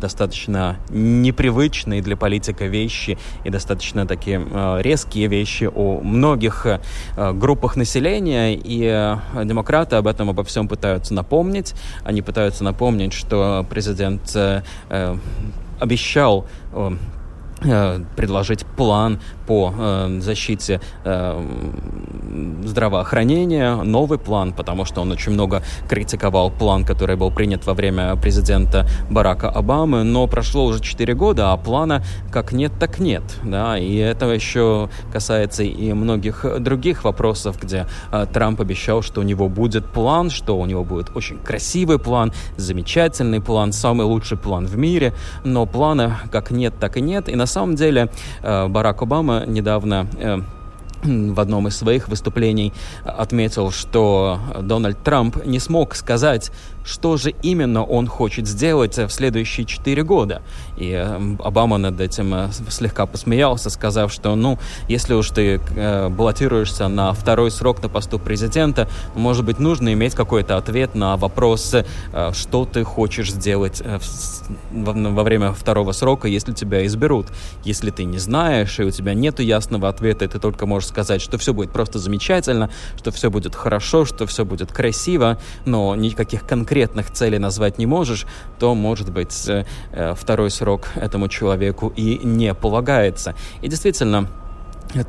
достаточно 0.00 0.41
достаточно 0.42 0.76
непривычные 0.90 2.02
для 2.02 2.16
политика 2.16 2.66
вещи 2.66 3.18
и 3.44 3.50
достаточно 3.50 4.06
такие 4.06 4.40
э, 4.44 4.82
резкие 4.82 5.28
вещи 5.28 5.70
о 5.72 6.00
многих 6.00 6.66
э, 6.66 7.32
группах 7.32 7.76
населения, 7.76 8.54
и 8.54 8.82
э, 8.84 9.44
демократы 9.44 9.96
об 9.96 10.06
этом 10.06 10.30
обо 10.30 10.42
всем 10.42 10.68
пытаются 10.68 11.14
напомнить. 11.14 11.74
Они 12.04 12.22
пытаются 12.22 12.64
напомнить, 12.64 13.12
что 13.12 13.64
президент 13.68 14.36
обещал 15.80 16.46
предложить 18.16 18.66
план 18.76 19.20
по 19.46 19.74
э, 19.76 20.18
защите 20.20 20.80
э, 21.04 21.46
здравоохранения, 22.64 23.76
новый 23.76 24.18
план, 24.18 24.52
потому 24.52 24.84
что 24.84 25.02
он 25.02 25.12
очень 25.12 25.32
много 25.32 25.62
критиковал 25.88 26.50
план, 26.50 26.84
который 26.84 27.16
был 27.16 27.30
принят 27.30 27.66
во 27.66 27.74
время 27.74 28.16
президента 28.16 28.86
Барака 29.10 29.50
Обамы, 29.50 30.04
но 30.04 30.26
прошло 30.26 30.64
уже 30.64 30.80
4 30.80 31.14
года, 31.14 31.52
а 31.52 31.56
плана 31.56 32.02
как 32.30 32.52
нет, 32.52 32.72
так 32.78 32.98
нет. 32.98 33.22
Да? 33.44 33.78
И 33.78 33.96
это 33.96 34.26
еще 34.26 34.88
касается 35.12 35.62
и 35.62 35.92
многих 35.92 36.44
других 36.60 37.04
вопросов, 37.04 37.60
где 37.60 37.86
э, 38.10 38.26
Трамп 38.32 38.60
обещал, 38.60 39.02
что 39.02 39.20
у 39.20 39.24
него 39.24 39.48
будет 39.48 39.86
план, 39.86 40.30
что 40.30 40.58
у 40.58 40.66
него 40.66 40.84
будет 40.84 41.14
очень 41.14 41.38
красивый 41.38 41.98
план, 41.98 42.32
замечательный 42.56 43.40
план, 43.40 43.72
самый 43.72 44.06
лучший 44.06 44.38
план 44.38 44.66
в 44.66 44.76
мире, 44.76 45.12
но 45.44 45.66
плана 45.66 46.20
как 46.30 46.50
нет, 46.50 46.74
так 46.80 46.96
и 46.96 47.00
нет. 47.00 47.28
И 47.28 47.36
на 47.36 47.46
самом 47.46 47.74
деле 47.74 48.10
э, 48.42 48.68
Барак 48.68 49.02
Обама 49.02 49.41
Недавно 49.46 50.06
э, 50.18 50.40
в 51.02 51.40
одном 51.40 51.68
из 51.68 51.76
своих 51.76 52.08
выступлений 52.08 52.72
отметил, 53.04 53.70
что 53.70 54.38
Дональд 54.60 55.02
Трамп 55.02 55.44
не 55.44 55.58
смог 55.58 55.94
сказать, 55.94 56.52
что 56.84 57.16
же 57.16 57.30
именно 57.42 57.84
он 57.84 58.06
хочет 58.06 58.46
сделать 58.46 58.98
в 58.98 59.10
следующие 59.10 59.66
четыре 59.66 60.02
года. 60.02 60.42
И 60.76 60.90
э, 60.90 61.36
Обама 61.38 61.78
над 61.78 62.00
этим 62.00 62.34
э, 62.34 62.48
слегка 62.68 63.06
посмеялся, 63.06 63.70
сказав, 63.70 64.12
что, 64.12 64.34
ну, 64.34 64.58
если 64.88 65.14
уж 65.14 65.30
ты 65.30 65.60
э, 65.76 66.08
баллотируешься 66.08 66.88
на 66.88 67.12
второй 67.12 67.50
срок 67.50 67.82
на 67.82 67.88
посту 67.88 68.18
президента, 68.18 68.88
может 69.14 69.44
быть, 69.44 69.58
нужно 69.58 69.92
иметь 69.92 70.14
какой-то 70.14 70.56
ответ 70.56 70.94
на 70.94 71.16
вопрос, 71.16 71.74
э, 71.74 72.30
что 72.32 72.64
ты 72.64 72.84
хочешь 72.84 73.32
сделать 73.32 73.82
э, 73.84 73.98
во 74.72 75.22
время 75.22 75.52
второго 75.52 75.92
срока, 75.92 76.28
если 76.28 76.52
тебя 76.52 76.84
изберут. 76.86 77.26
Если 77.64 77.90
ты 77.90 78.04
не 78.04 78.18
знаешь, 78.18 78.78
и 78.80 78.84
у 78.84 78.90
тебя 78.90 79.14
нет 79.14 79.40
ясного 79.40 79.88
ответа, 79.88 80.24
и 80.24 80.28
ты 80.28 80.38
только 80.38 80.66
можешь 80.66 80.88
сказать, 80.88 81.22
что 81.22 81.38
все 81.38 81.54
будет 81.54 81.70
просто 81.70 81.98
замечательно, 81.98 82.70
что 82.96 83.10
все 83.12 83.30
будет 83.30 83.54
хорошо, 83.54 84.04
что 84.04 84.26
все 84.26 84.44
будет 84.44 84.72
красиво, 84.72 85.38
но 85.64 85.94
никаких 85.94 86.44
конкретных 86.44 86.71
целей 87.10 87.38
назвать 87.38 87.78
не 87.78 87.86
можешь, 87.86 88.26
то, 88.58 88.74
может 88.74 89.10
быть, 89.12 89.48
э, 89.48 89.64
э, 89.92 90.14
второй 90.14 90.50
срок 90.50 90.88
этому 90.94 91.28
человеку 91.28 91.92
и 91.94 92.18
не 92.24 92.54
полагается. 92.54 93.34
И 93.60 93.68
действительно, 93.68 94.28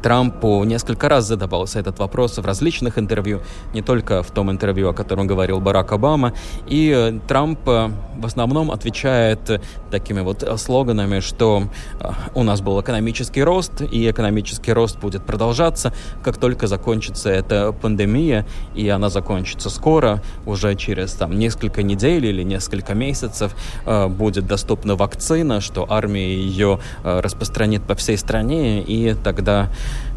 Трампу 0.01 0.63
несколько 0.63 1.09
раз 1.09 1.25
задавался 1.25 1.79
этот 1.79 1.99
вопрос 1.99 2.37
в 2.37 2.45
различных 2.45 2.97
интервью, 2.97 3.41
не 3.73 3.81
только 3.81 4.23
в 4.23 4.31
том 4.31 4.49
интервью, 4.49 4.89
о 4.89 4.93
котором 4.93 5.27
говорил 5.27 5.59
Барак 5.59 5.91
Обама. 5.91 6.33
И 6.67 6.93
э, 6.95 7.19
Трамп 7.27 7.59
э, 7.67 7.89
в 8.17 8.25
основном 8.25 8.71
отвечает 8.71 9.61
такими 9.91 10.21
вот 10.21 10.43
слоганами, 10.57 11.19
что 11.19 11.63
э, 11.99 12.09
у 12.33 12.43
нас 12.43 12.61
был 12.61 12.79
экономический 12.81 13.43
рост, 13.43 13.81
и 13.81 14.09
экономический 14.09 14.73
рост 14.73 14.99
будет 14.99 15.25
продолжаться, 15.25 15.93
как 16.23 16.37
только 16.37 16.67
закончится 16.67 17.29
эта 17.29 17.71
пандемия, 17.73 18.45
и 18.75 18.87
она 18.89 19.09
закончится 19.09 19.69
скоро, 19.69 20.21
уже 20.45 20.75
через 20.75 21.13
там 21.13 21.37
несколько 21.37 21.83
недель 21.83 22.25
или 22.25 22.43
несколько 22.43 22.93
месяцев 22.93 23.55
будет 23.85 24.47
доступна 24.47 24.95
вакцина, 24.95 25.61
что 25.61 25.85
армия 25.89 26.35
ее 26.35 26.79
распространит 27.03 27.83
по 27.83 27.95
всей 27.95 28.17
стране, 28.17 28.81
и 28.81 29.15
тогда 29.23 29.62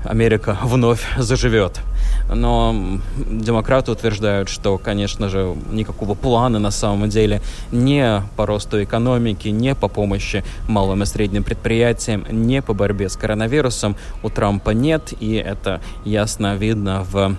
Америка 0.04 0.56
вновь 0.62 1.04
заживет. 1.18 1.80
Но 2.32 2.74
демократы 3.16 3.92
утверждают, 3.92 4.48
что, 4.48 4.78
конечно 4.78 5.28
же, 5.28 5.54
никакого 5.70 6.14
плана 6.14 6.58
на 6.58 6.70
самом 6.70 7.08
деле 7.08 7.40
не 7.72 8.22
по 8.36 8.46
росту 8.46 8.82
экономики, 8.82 9.48
не 9.48 9.74
по 9.74 9.88
помощи 9.88 10.44
малым 10.68 11.02
и 11.02 11.06
средним 11.06 11.44
предприятиям, 11.44 12.24
не 12.30 12.62
по 12.62 12.74
борьбе 12.74 13.08
с 13.08 13.16
коронавирусом 13.16 13.96
у 14.22 14.30
Трампа 14.30 14.70
нет, 14.70 15.12
и 15.20 15.34
это 15.34 15.80
ясно 16.04 16.56
видно 16.56 17.04
в 17.04 17.36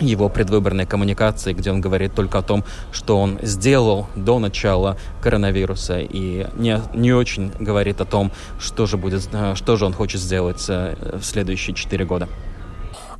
его 0.00 0.28
предвыборной 0.28 0.86
коммуникации, 0.86 1.52
где 1.52 1.70
он 1.70 1.80
говорит 1.80 2.14
только 2.14 2.38
о 2.38 2.42
том, 2.42 2.64
что 2.92 3.18
он 3.18 3.38
сделал 3.42 4.06
до 4.14 4.38
начала 4.38 4.96
коронавируса, 5.22 5.98
и 6.00 6.46
не, 6.56 6.80
не 6.94 7.12
очень 7.12 7.52
говорит 7.58 8.00
о 8.00 8.04
том, 8.04 8.32
что 8.60 8.86
же, 8.86 8.96
будет, 8.96 9.28
э, 9.32 9.54
что 9.54 9.76
же 9.76 9.86
он 9.86 9.92
хочет 9.92 10.20
сделать 10.20 10.64
э, 10.68 11.18
в 11.20 11.24
следующие 11.24 11.74
четыре 11.74 12.04
года. 12.04 12.28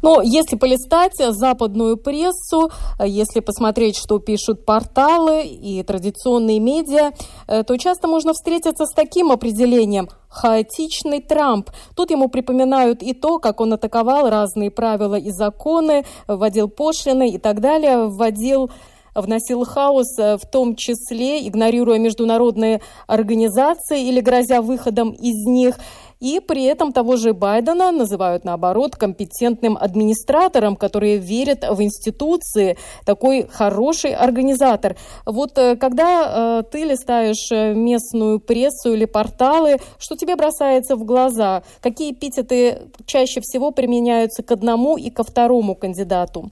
Но 0.03 0.23
если 0.23 0.57
полистать 0.57 1.15
западную 1.17 1.97
прессу, 1.97 2.71
если 3.05 3.41
посмотреть, 3.41 3.97
что 3.97 4.19
пишут 4.19 4.65
порталы 4.65 5.43
и 5.45 5.83
традиционные 5.83 6.59
медиа, 6.59 7.13
э, 7.47 7.63
то 7.65 7.77
часто 7.77 8.09
можно 8.09 8.33
встретиться 8.33 8.87
с 8.87 8.95
таким 8.95 9.33
определением 9.33 10.09
хаотичный 10.29 11.21
Трамп. 11.21 11.71
Тут 11.97 12.11
ему 12.11 12.29
припоминают 12.29 13.03
и 13.03 13.15
то, 13.15 13.39
как 13.39 13.61
он 13.61 13.73
атаковал 13.73 14.29
разные 14.29 14.71
правила 14.71 15.17
и 15.17 15.31
законы, 15.31 16.05
вводил 16.27 16.69
пошлины 16.69 17.31
и 17.31 17.39
так 17.39 17.61
далее, 17.61 18.07
вводил 18.07 18.71
вносил 19.15 19.65
хаос, 19.65 20.19
э, 20.19 20.37
в 20.37 20.47
том 20.47 20.77
числе 20.77 21.47
игнорируя 21.47 21.99
международные 21.99 22.81
организации 23.07 24.09
или 24.09 24.21
грозя 24.21 24.63
выходом 24.63 25.11
из 25.11 25.47
них. 25.47 25.77
И 26.21 26.41
при 26.41 26.65
этом 26.65 26.93
того 26.93 27.17
же 27.17 27.33
Байдена 27.33 27.93
называют, 27.93 28.45
наоборот, 28.45 28.97
компетентным 28.97 29.77
администратором, 29.77 30.75
который 30.75 31.17
верит 31.17 31.65
в 31.69 31.81
институции, 31.81 32.77
такой 33.05 33.47
хороший 33.47 34.15
организатор. 34.15 34.97
Вот 35.25 35.57
э, 35.59 35.77
когда 35.77 36.61
э, 36.61 36.63
ты 36.71 36.85
листаешь 36.85 37.53
э, 37.53 37.73
местную 37.73 38.41
прессу 38.41 38.95
или 38.95 39.05
порталы, 39.05 39.77
что 39.99 40.17
тебе 40.17 40.35
бросается 40.35 40.97
в 40.97 41.05
глаза? 41.05 41.63
Какие 41.81 42.13
эпитеты 42.13 42.89
чаще 43.07 43.41
всего 43.41 43.71
применяются 43.71 44.43
к 44.43 44.51
одному 44.51 44.97
и 44.97 45.11
ко 45.11 45.23
второму 45.23 45.77
кандидату? 45.77 46.51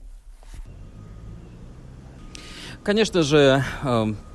Конечно 2.85 3.23
же, 3.23 3.65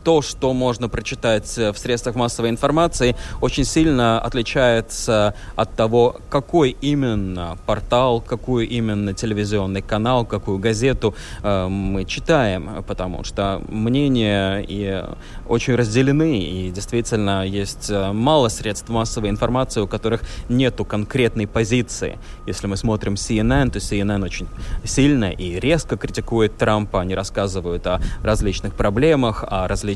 то, 0.03 0.21
что 0.21 0.53
можно 0.53 0.89
прочитать 0.89 1.57
в 1.57 1.75
средствах 1.75 2.15
массовой 2.15 2.49
информации, 2.49 3.15
очень 3.41 3.65
сильно 3.65 4.19
отличается 4.19 5.35
от 5.55 5.75
того, 5.75 6.17
какой 6.29 6.75
именно 6.81 7.57
портал, 7.65 8.21
какой 8.21 8.65
именно 8.65 9.13
телевизионный 9.13 9.81
канал, 9.81 10.25
какую 10.25 10.57
газету 10.57 11.15
э, 11.43 11.67
мы 11.67 12.05
читаем, 12.05 12.83
потому 12.87 13.23
что 13.23 13.61
мнения 13.69 14.65
и 14.67 15.03
очень 15.47 15.75
разделены, 15.75 16.39
и 16.39 16.71
действительно 16.71 17.45
есть 17.45 17.89
э, 17.89 18.11
мало 18.11 18.49
средств 18.49 18.89
массовой 18.89 19.29
информации, 19.29 19.81
у 19.81 19.87
которых 19.87 20.21
нету 20.49 20.85
конкретной 20.85 21.47
позиции. 21.47 22.17
Если 22.47 22.67
мы 22.67 22.77
смотрим 22.77 23.13
CNN, 23.13 23.71
то 23.71 23.79
CNN 23.79 24.23
очень 24.23 24.47
сильно 24.83 25.31
и 25.31 25.59
резко 25.59 25.97
критикует 25.97 26.57
Трампа, 26.57 27.01
они 27.01 27.15
рассказывают 27.15 27.85
о 27.87 28.01
различных 28.23 28.73
проблемах, 28.73 29.43
о 29.47 29.67
различных 29.67 29.90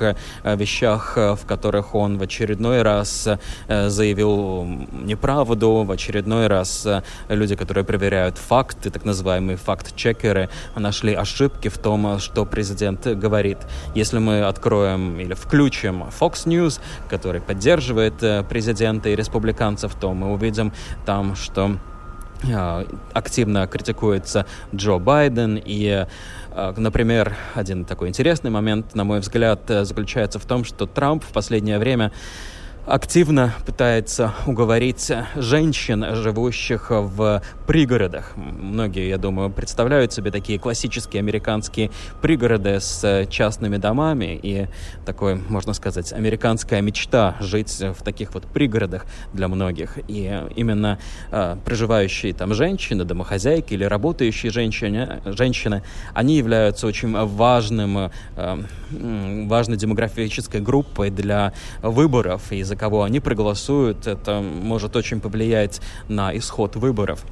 э, 0.00 0.14
вещах, 0.44 1.14
э, 1.16 1.34
в 1.34 1.46
которых 1.46 1.94
он 1.94 2.18
в 2.18 2.22
очередной 2.22 2.82
раз 2.82 3.28
заявил 3.68 4.64
неправду, 4.92 5.84
в 5.84 5.90
очередной 5.90 6.46
раз 6.46 6.86
люди, 7.28 7.56
которые 7.56 7.84
проверяют 7.84 8.38
факты, 8.38 8.90
так 8.90 9.04
называемые 9.04 9.56
факт-чекеры, 9.56 10.48
нашли 10.76 11.14
ошибки 11.14 11.68
в 11.68 11.78
том, 11.78 12.18
что 12.18 12.44
президент 12.44 13.06
говорит. 13.06 13.58
Если 13.94 14.18
мы 14.18 14.42
откроем 14.42 15.18
или 15.20 15.34
включим 15.34 16.04
Fox 16.04 16.46
News, 16.46 16.80
который 17.08 17.40
поддерживает 17.40 18.48
президента 18.48 19.08
и 19.08 19.16
республиканцев, 19.16 19.94
то 19.94 20.12
мы 20.14 20.32
увидим 20.32 20.72
там, 21.06 21.34
что 21.36 21.78
активно 23.12 23.66
критикуется 23.66 24.46
Джо 24.74 24.98
Байден 24.98 25.60
и 25.62 26.06
Например, 26.76 27.36
один 27.54 27.84
такой 27.84 28.08
интересный 28.08 28.50
момент, 28.50 28.94
на 28.94 29.04
мой 29.04 29.20
взгляд, 29.20 29.60
заключается 29.68 30.40
в 30.40 30.44
том, 30.44 30.64
что 30.64 30.86
Трамп 30.86 31.22
в 31.22 31.32
последнее 31.32 31.78
время 31.78 32.10
активно 32.88 33.52
пытается 33.66 34.32
уговорить 34.46 35.12
женщин, 35.36 36.16
живущих 36.16 36.86
в 36.90 37.42
пригородах. 37.66 38.32
Многие, 38.36 39.08
я 39.08 39.18
думаю, 39.18 39.50
представляют 39.50 40.12
себе 40.12 40.30
такие 40.30 40.58
классические 40.58 41.20
американские 41.20 41.90
пригороды 42.22 42.80
с 42.80 43.26
частными 43.28 43.76
домами 43.76 44.38
и 44.42 44.68
такой, 45.04 45.34
можно 45.34 45.74
сказать, 45.74 46.12
американская 46.12 46.80
мечта 46.80 47.36
жить 47.40 47.78
в 47.80 48.02
таких 48.02 48.32
вот 48.32 48.46
пригородах 48.46 49.04
для 49.34 49.48
многих. 49.48 49.98
И 50.08 50.40
именно 50.56 50.98
э, 51.30 51.56
проживающие 51.64 52.32
там 52.32 52.54
женщины, 52.54 53.04
домохозяйки 53.04 53.74
или 53.74 53.84
работающие 53.84 54.50
женщины, 54.50 55.20
женщины 55.26 55.82
они 56.14 56.36
являются 56.36 56.86
очень 56.86 57.14
важным, 57.14 58.10
э, 58.36 58.62
важной 58.90 59.76
демографической 59.76 60.60
группой 60.60 61.10
для 61.10 61.52
выборов 61.82 62.50
и 62.50 62.62
за 62.62 62.77
кого 62.78 63.02
они 63.02 63.20
проголосуют, 63.20 64.06
это 64.06 64.40
может 64.40 64.96
очень 64.96 65.20
повлиять 65.20 65.80
на 66.08 66.36
исход 66.36 66.76
выборов. 66.76 67.24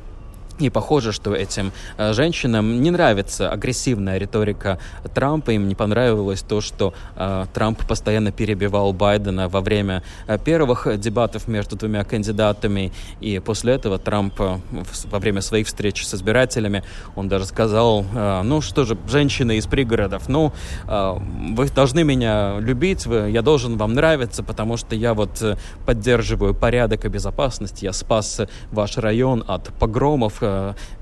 И 0.58 0.70
похоже, 0.70 1.12
что 1.12 1.34
этим 1.34 1.72
э, 1.98 2.14
женщинам 2.14 2.80
не 2.80 2.90
нравится 2.90 3.50
агрессивная 3.50 4.16
риторика 4.16 4.78
Трампа. 5.14 5.50
Им 5.50 5.68
не 5.68 5.74
понравилось 5.74 6.40
то, 6.40 6.62
что 6.62 6.94
э, 7.14 7.44
Трамп 7.52 7.86
постоянно 7.86 8.32
перебивал 8.32 8.94
Байдена 8.94 9.50
во 9.50 9.60
время 9.60 10.02
э, 10.26 10.38
первых 10.38 10.98
дебатов 10.98 11.46
между 11.46 11.76
двумя 11.76 12.04
кандидатами. 12.04 12.90
И 13.20 13.38
после 13.38 13.74
этого 13.74 13.98
Трамп 13.98 14.32
во 14.38 15.18
время 15.18 15.42
своих 15.42 15.66
встреч 15.66 16.06
с 16.06 16.14
избирателями, 16.14 16.82
он 17.16 17.28
даже 17.28 17.44
сказал, 17.46 18.04
ну 18.44 18.60
что 18.60 18.84
же, 18.84 18.96
женщины 19.08 19.56
из 19.56 19.66
пригородов, 19.66 20.28
ну, 20.28 20.52
вы 20.86 21.68
должны 21.68 22.04
меня 22.04 22.58
любить, 22.58 23.06
я 23.06 23.42
должен 23.42 23.76
вам 23.76 23.94
нравиться, 23.94 24.42
потому 24.42 24.76
что 24.76 24.94
я 24.94 25.14
вот 25.14 25.42
поддерживаю 25.84 26.54
порядок 26.54 27.04
и 27.04 27.08
безопасность, 27.08 27.82
я 27.82 27.92
спас 27.92 28.40
ваш 28.70 28.96
район 28.98 29.44
от 29.46 29.72
погромов, 29.78 30.42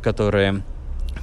которые 0.02 0.62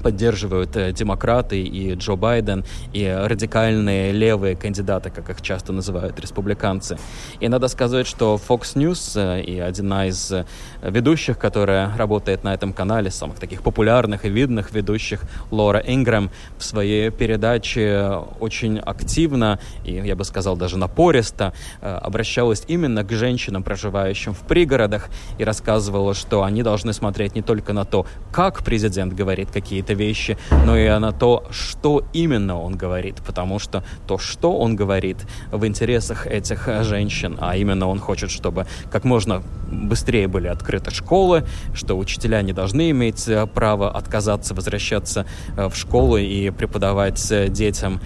поддерживают 0.01 0.75
э, 0.75 0.91
демократы 0.91 1.61
и 1.61 1.93
Джо 1.95 2.15
Байден, 2.15 2.63
и 2.93 3.05
радикальные 3.07 4.11
левые 4.11 4.55
кандидаты, 4.55 5.09
как 5.09 5.29
их 5.29 5.41
часто 5.41 5.73
называют 5.73 6.19
республиканцы. 6.19 6.97
И 7.39 7.47
надо 7.47 7.67
сказать, 7.67 8.07
что 8.07 8.39
Fox 8.49 8.75
News 8.75 9.13
э, 9.15 9.41
и 9.41 9.59
одна 9.59 10.07
из 10.07 10.31
э, 10.31 10.45
ведущих, 10.81 11.37
которая 11.37 11.95
работает 11.97 12.43
на 12.43 12.53
этом 12.53 12.73
канале, 12.73 13.11
самых 13.11 13.39
таких 13.39 13.61
популярных 13.61 14.25
и 14.25 14.29
видных 14.29 14.71
ведущих, 14.73 15.21
Лора 15.51 15.79
Ингрэм, 15.79 16.31
в 16.57 16.63
своей 16.63 17.09
передаче 17.11 18.19
очень 18.39 18.79
активно 18.79 19.59
и, 19.85 19.93
я 19.93 20.15
бы 20.15 20.23
сказал, 20.23 20.57
даже 20.57 20.77
напористо 20.77 21.53
обращалась 21.81 22.63
именно 22.67 23.03
к 23.03 23.11
женщинам, 23.11 23.63
проживающим 23.63 24.33
в 24.33 24.39
пригородах, 24.39 25.09
и 25.37 25.43
рассказывала, 25.43 26.13
что 26.13 26.43
они 26.43 26.63
должны 26.63 26.93
смотреть 26.93 27.35
не 27.35 27.41
только 27.41 27.73
на 27.73 27.85
то, 27.85 28.05
как 28.31 28.63
президент 28.63 29.13
говорит 29.13 29.51
какие-то 29.51 29.90
какие-то 29.91 29.93
вещи, 29.93 30.37
но 30.65 30.77
и 30.77 30.99
на 30.99 31.11
то, 31.11 31.43
что 31.51 32.03
именно 32.13 32.59
он 32.59 32.75
говорит, 32.75 33.21
потому 33.25 33.59
что 33.59 33.83
то, 34.07 34.17
что 34.17 34.57
он 34.57 34.75
говорит 34.75 35.17
в 35.51 35.65
интересах 35.65 36.27
этих 36.27 36.67
женщин, 36.83 37.37
а 37.39 37.55
именно 37.55 37.87
он 37.87 37.99
хочет, 37.99 38.31
чтобы 38.31 38.65
как 38.91 39.03
можно 39.03 39.43
быстрее 39.71 40.27
были 40.27 40.47
открыты 40.47 40.91
школы, 40.91 41.43
что 41.73 41.97
учителя 41.97 42.41
не 42.41 42.53
должны 42.53 42.91
иметь 42.91 43.27
э, 43.27 43.47
право 43.47 43.89
отказаться 43.89 44.53
возвращаться 44.53 45.25
э, 45.57 45.67
в 45.67 45.75
школу 45.75 46.17
и 46.17 46.49
преподавать 46.51 47.31
э, 47.31 47.47
детям, 47.47 47.99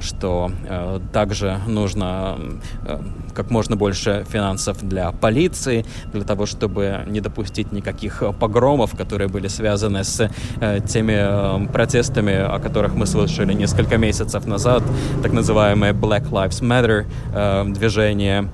что 0.00 0.50
также 1.12 1.58
нужно 1.66 2.38
как 3.34 3.50
можно 3.50 3.76
больше 3.76 4.24
финансов 4.28 4.86
для 4.86 5.10
полиции, 5.12 5.84
для 6.12 6.24
того, 6.24 6.46
чтобы 6.46 7.04
не 7.06 7.20
допустить 7.20 7.72
никаких 7.72 8.22
погромов, 8.38 8.96
которые 8.96 9.28
были 9.28 9.48
связаны 9.48 10.04
с 10.04 10.30
теми 10.86 11.66
протестами, 11.72 12.34
о 12.34 12.58
которых 12.58 12.94
мы 12.94 13.06
слышали 13.06 13.52
несколько 13.52 13.96
месяцев 13.98 14.46
назад, 14.46 14.82
так 15.22 15.32
называемое 15.32 15.92
Black 15.92 16.30
Lives 16.30 16.62
Matter 16.62 17.06
движение. 17.72 18.48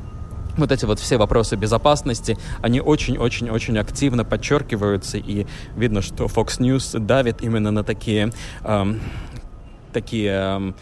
Вот 0.57 0.71
эти 0.71 0.85
вот 0.85 1.01
все 1.01 1.17
вопросы 1.17 1.57
безопасности, 1.57 2.39
они 2.63 2.81
очень-очень-очень 2.81 3.79
активно 3.79 4.25
подчеркиваются, 4.25 5.19
и 5.19 5.47
видно, 5.77 6.01
что 6.01 6.25
Fox 6.27 6.59
News 6.61 6.99
давит 6.99 7.43
именно 7.43 7.71
на 7.71 7.83
такие, 7.83 8.33
эм, 8.63 9.01
такие 9.93 10.31
эм, 10.31 10.75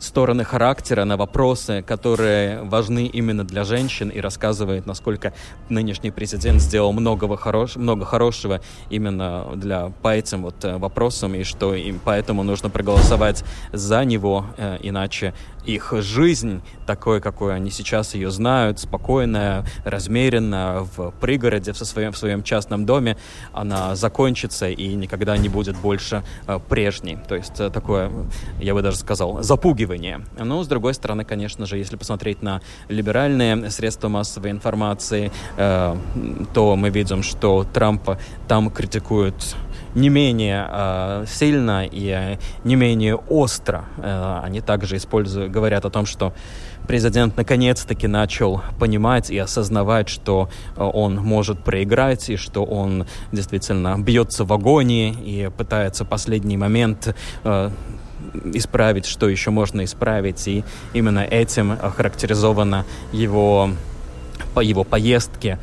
стороны 0.00 0.44
характера, 0.44 1.04
на 1.04 1.16
вопросы, 1.16 1.82
которые 1.86 2.62
важны 2.62 3.06
именно 3.06 3.44
для 3.44 3.64
женщин 3.64 4.08
и 4.08 4.18
рассказывает, 4.20 4.86
насколько 4.86 5.32
нынешний 5.68 6.10
президент 6.10 6.60
сделал 6.60 6.92
много, 6.92 7.36
хорош, 7.36 7.76
много 7.76 8.04
хорошего 8.04 8.60
именно 8.88 9.46
для, 9.54 9.92
по 10.02 10.14
этим 10.14 10.42
вот 10.42 10.64
э, 10.64 10.78
вопросам 10.78 11.34
и 11.34 11.44
что 11.44 11.74
им 11.74 12.00
поэтому 12.02 12.42
нужно 12.42 12.70
проголосовать 12.70 13.44
за 13.72 14.04
него, 14.04 14.46
э, 14.56 14.78
иначе 14.82 15.34
их 15.66 15.92
жизнь 15.98 16.62
такой, 16.86 17.20
какой 17.20 17.54
они 17.54 17.70
сейчас 17.70 18.14
ее 18.14 18.30
знают, 18.30 18.78
спокойная, 18.78 19.66
размеренная, 19.84 20.80
в 20.80 21.12
пригороде, 21.20 21.72
в 21.72 21.76
своем, 21.76 22.12
в 22.12 22.16
своем 22.16 22.42
частном 22.42 22.86
доме, 22.86 23.18
она 23.52 23.94
закончится 23.94 24.70
и 24.70 24.94
никогда 24.94 25.36
не 25.36 25.50
будет 25.50 25.76
больше 25.76 26.22
э, 26.46 26.58
прежней. 26.68 27.18
То 27.28 27.34
есть 27.34 27.54
такое, 27.54 28.10
я 28.58 28.72
бы 28.72 28.80
даже 28.80 28.96
сказал, 28.96 29.42
запугивание. 29.42 29.89
Но, 30.38 30.62
с 30.62 30.68
другой 30.68 30.94
стороны, 30.94 31.24
конечно 31.24 31.66
же, 31.66 31.78
если 31.78 31.96
посмотреть 31.96 32.42
на 32.42 32.60
либеральные 32.88 33.70
средства 33.70 34.08
массовой 34.08 34.50
информации, 34.50 35.32
э, 35.56 35.96
то 36.54 36.76
мы 36.76 36.90
видим, 36.90 37.22
что 37.22 37.64
Трампа 37.64 38.18
там 38.48 38.70
критикуют 38.70 39.56
не 39.94 40.08
менее 40.08 40.66
э, 40.70 41.24
сильно 41.28 41.84
и 41.84 42.38
не 42.64 42.76
менее 42.76 43.16
остро. 43.16 43.84
Э, 43.98 44.40
они 44.44 44.60
также 44.60 44.96
используют, 44.96 45.50
говорят 45.50 45.84
о 45.84 45.90
том, 45.90 46.06
что 46.06 46.32
президент 46.86 47.36
наконец-таки 47.36 48.06
начал 48.06 48.62
понимать 48.78 49.30
и 49.30 49.38
осознавать, 49.38 50.08
что 50.08 50.48
э, 50.76 50.82
он 50.82 51.16
может 51.16 51.62
проиграть 51.64 52.30
и 52.30 52.36
что 52.36 52.64
он 52.64 53.06
действительно 53.32 53.98
бьется 53.98 54.44
в 54.44 54.52
агонии 54.52 55.12
и 55.12 55.50
пытается 55.56 56.04
последний 56.04 56.56
момент 56.56 57.14
э, 57.44 57.70
исправить, 58.54 59.06
что 59.06 59.28
еще 59.28 59.50
можно 59.50 59.84
исправить. 59.84 60.46
И 60.48 60.64
именно 60.92 61.20
этим 61.20 61.76
характеризована 61.76 62.84
его 63.12 63.70
по 64.54 64.60
его 64.60 64.84
поездке 64.84 65.58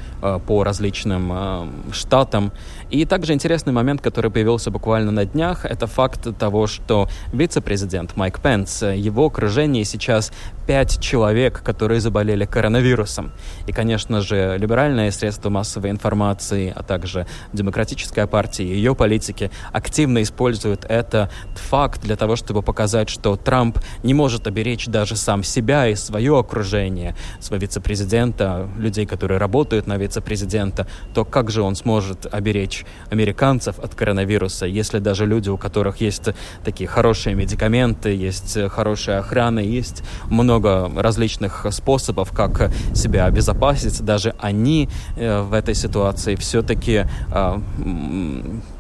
по 0.45 0.63
различным 0.63 1.91
штатам. 1.91 2.51
И 2.89 3.03
также 3.05 3.33
интересный 3.33 3.73
момент, 3.73 4.01
который 4.01 4.31
появился 4.31 4.71
буквально 4.71 5.11
на 5.11 5.25
днях, 5.25 5.65
это 5.65 5.88
факт 5.88 6.27
того, 6.38 6.67
что 6.67 7.09
вице-президент 7.33 8.15
Майк 8.15 8.39
Пенс, 8.39 8.81
его 8.81 9.25
окружение 9.25 9.83
сейчас 9.83 10.31
пять 10.65 10.99
человек, 11.01 11.61
которые 11.63 11.99
заболели 11.99 12.45
коронавирусом. 12.45 13.31
И, 13.67 13.71
конечно 13.71 14.21
же, 14.21 14.57
либеральные 14.57 15.11
средства 15.11 15.49
массовой 15.49 15.91
информации, 15.91 16.71
а 16.75 16.83
также 16.83 17.27
демократическая 17.53 18.27
партия 18.27 18.63
и 18.63 18.75
ее 18.75 18.95
политики 18.95 19.51
активно 19.71 20.21
используют 20.21 20.85
этот 20.85 21.31
факт 21.55 22.01
для 22.01 22.15
того, 22.15 22.35
чтобы 22.35 22.61
показать, 22.61 23.09
что 23.09 23.35
Трамп 23.35 23.79
не 24.03 24.13
может 24.13 24.47
оберечь 24.47 24.88
даже 24.88 25.15
сам 25.15 25.43
себя 25.43 25.88
и 25.88 25.95
свое 25.95 26.38
окружение, 26.38 27.15
своего 27.39 27.63
вице-президента, 27.63 28.69
людей, 28.77 29.05
которые 29.05 29.39
работают 29.39 29.88
на 29.88 29.97
вице-президента, 29.97 30.88
то 31.13 31.25
как 31.25 31.49
же 31.49 31.61
он 31.61 31.75
сможет 31.75 32.27
оберечь 32.31 32.76
американцев 33.09 33.80
от 33.80 33.95
коронавируса, 33.95 34.65
если 34.65 34.99
даже 34.99 35.25
люди, 35.25 35.49
у 35.49 35.57
которых 35.57 36.01
есть 36.01 36.30
такие 36.63 36.88
хорошие 36.88 37.36
медикаменты, 37.36 38.15
есть 38.15 38.57
хорошая 38.69 39.19
охрана, 39.19 39.59
есть 39.59 40.03
много 40.30 40.47
много 40.57 41.01
различных 41.01 41.65
способов, 41.71 42.32
как 42.32 42.71
себя 42.93 43.25
обезопасить. 43.25 44.01
Даже 44.01 44.34
они 44.39 44.89
э, 45.15 45.41
в 45.41 45.53
этой 45.53 45.75
ситуации 45.75 46.36
все-таки 46.36 47.05
э, 47.32 47.59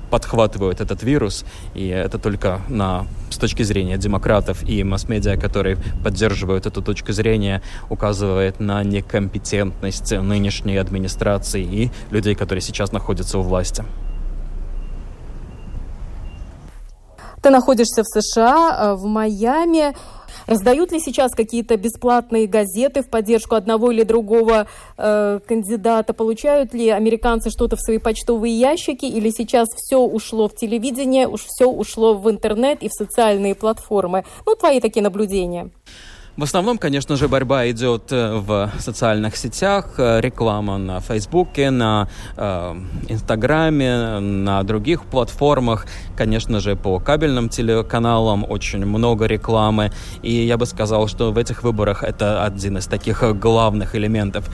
подхватывают 0.09 0.81
этот 0.81 1.03
вирус, 1.03 1.45
и 1.73 1.87
это 1.87 2.17
только 2.17 2.61
на, 2.67 3.05
с 3.29 3.37
точки 3.37 3.63
зрения 3.63 3.97
демократов 3.97 4.63
и 4.67 4.83
масс-медиа, 4.83 5.37
которые 5.37 5.77
поддерживают 6.03 6.65
эту 6.65 6.81
точку 6.81 7.11
зрения, 7.11 7.61
указывает 7.89 8.59
на 8.59 8.83
некомпетентность 8.83 10.11
нынешней 10.11 10.77
администрации 10.77 11.63
и 11.63 11.91
людей, 12.11 12.35
которые 12.35 12.61
сейчас 12.61 12.91
находятся 12.91 13.39
у 13.39 13.41
власти. 13.41 13.83
Ты 17.41 17.51
находишься 17.51 18.03
в 18.03 18.07
США, 18.07 18.77
э, 18.77 18.93
в 18.95 19.05
Майами. 19.05 19.95
Раздают 20.47 20.93
ли 20.93 20.99
сейчас 21.01 21.33
какие-то 21.33 21.75
бесплатные 21.75 22.47
газеты 22.47 23.03
в 23.03 23.09
поддержку 23.09 23.55
одного 23.55 23.91
или 23.91 24.03
другого 24.03 24.67
э, 24.97 25.39
кандидата? 25.45 26.13
Получают 26.13 26.73
ли 26.73 26.87
американцы 26.87 27.49
что-то 27.49 27.75
в 27.75 27.81
свои 27.81 27.97
почтовые 27.97 28.57
ящики? 28.57 29.05
Или 29.05 29.29
сейчас 29.29 29.67
все 29.75 29.99
ушло 29.99 30.47
в 30.47 30.55
телевидение, 30.55 31.27
уж 31.27 31.41
все 31.45 31.65
ушло 31.65 32.13
в 32.13 32.31
интернет 32.31 32.81
и 32.81 32.87
в 32.87 32.93
социальные 32.93 33.55
платформы? 33.55 34.23
Ну, 34.45 34.55
твои 34.55 34.79
такие 34.79 35.03
наблюдения. 35.03 35.69
В 36.37 36.43
основном, 36.43 36.77
конечно 36.77 37.15
же, 37.15 37.27
борьба 37.27 37.67
идет 37.71 38.11
э, 38.11 38.35
в 38.35 38.71
социальных 38.77 39.35
сетях, 39.35 39.95
э, 39.97 40.21
реклама 40.21 40.77
на 40.77 40.99
Фейсбуке, 40.99 41.71
на 41.71 42.07
э, 42.35 42.75
Инстаграме, 43.09 44.19
на 44.19 44.61
других 44.61 45.05
платформах. 45.05 45.87
Конечно 46.15 46.59
же, 46.59 46.75
по 46.75 46.99
кабельным 46.99 47.49
телеканалам 47.49 48.45
очень 48.47 48.85
много 48.85 49.25
рекламы. 49.25 49.91
И 50.21 50.31
я 50.31 50.57
бы 50.57 50.67
сказал, 50.67 51.07
что 51.07 51.31
в 51.31 51.39
этих 51.39 51.63
выборах 51.63 52.03
это 52.03 52.45
один 52.45 52.77
из 52.77 52.85
таких 52.85 53.23
главных 53.39 53.95
элементов. 53.95 54.47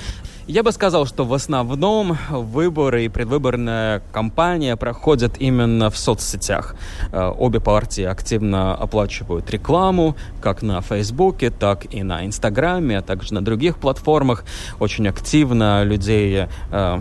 Я 0.45 0.61
бы 0.61 0.73
сказал, 0.73 1.05
что 1.05 1.23
в 1.23 1.33
основном 1.33 2.17
выборы 2.29 3.05
и 3.05 3.07
предвыборная 3.07 4.01
кампания 4.11 4.75
проходят 4.75 5.35
именно 5.39 5.89
в 5.89 5.97
соцсетях. 5.97 6.75
Э, 7.13 7.29
обе 7.29 7.61
партии 7.61 8.03
активно 8.03 8.75
оплачивают 8.75 9.49
рекламу, 9.49 10.17
как 10.41 10.61
на 10.61 10.81
Фейсбуке, 10.81 11.49
так 11.49 11.93
и 11.93 12.03
на 12.03 12.25
Инстаграме, 12.25 12.97
а 12.97 13.01
также 13.01 13.33
на 13.33 13.41
других 13.41 13.77
платформах. 13.77 14.43
Очень 14.81 15.07
активно 15.07 15.85
людей 15.85 16.47
э, 16.71 16.99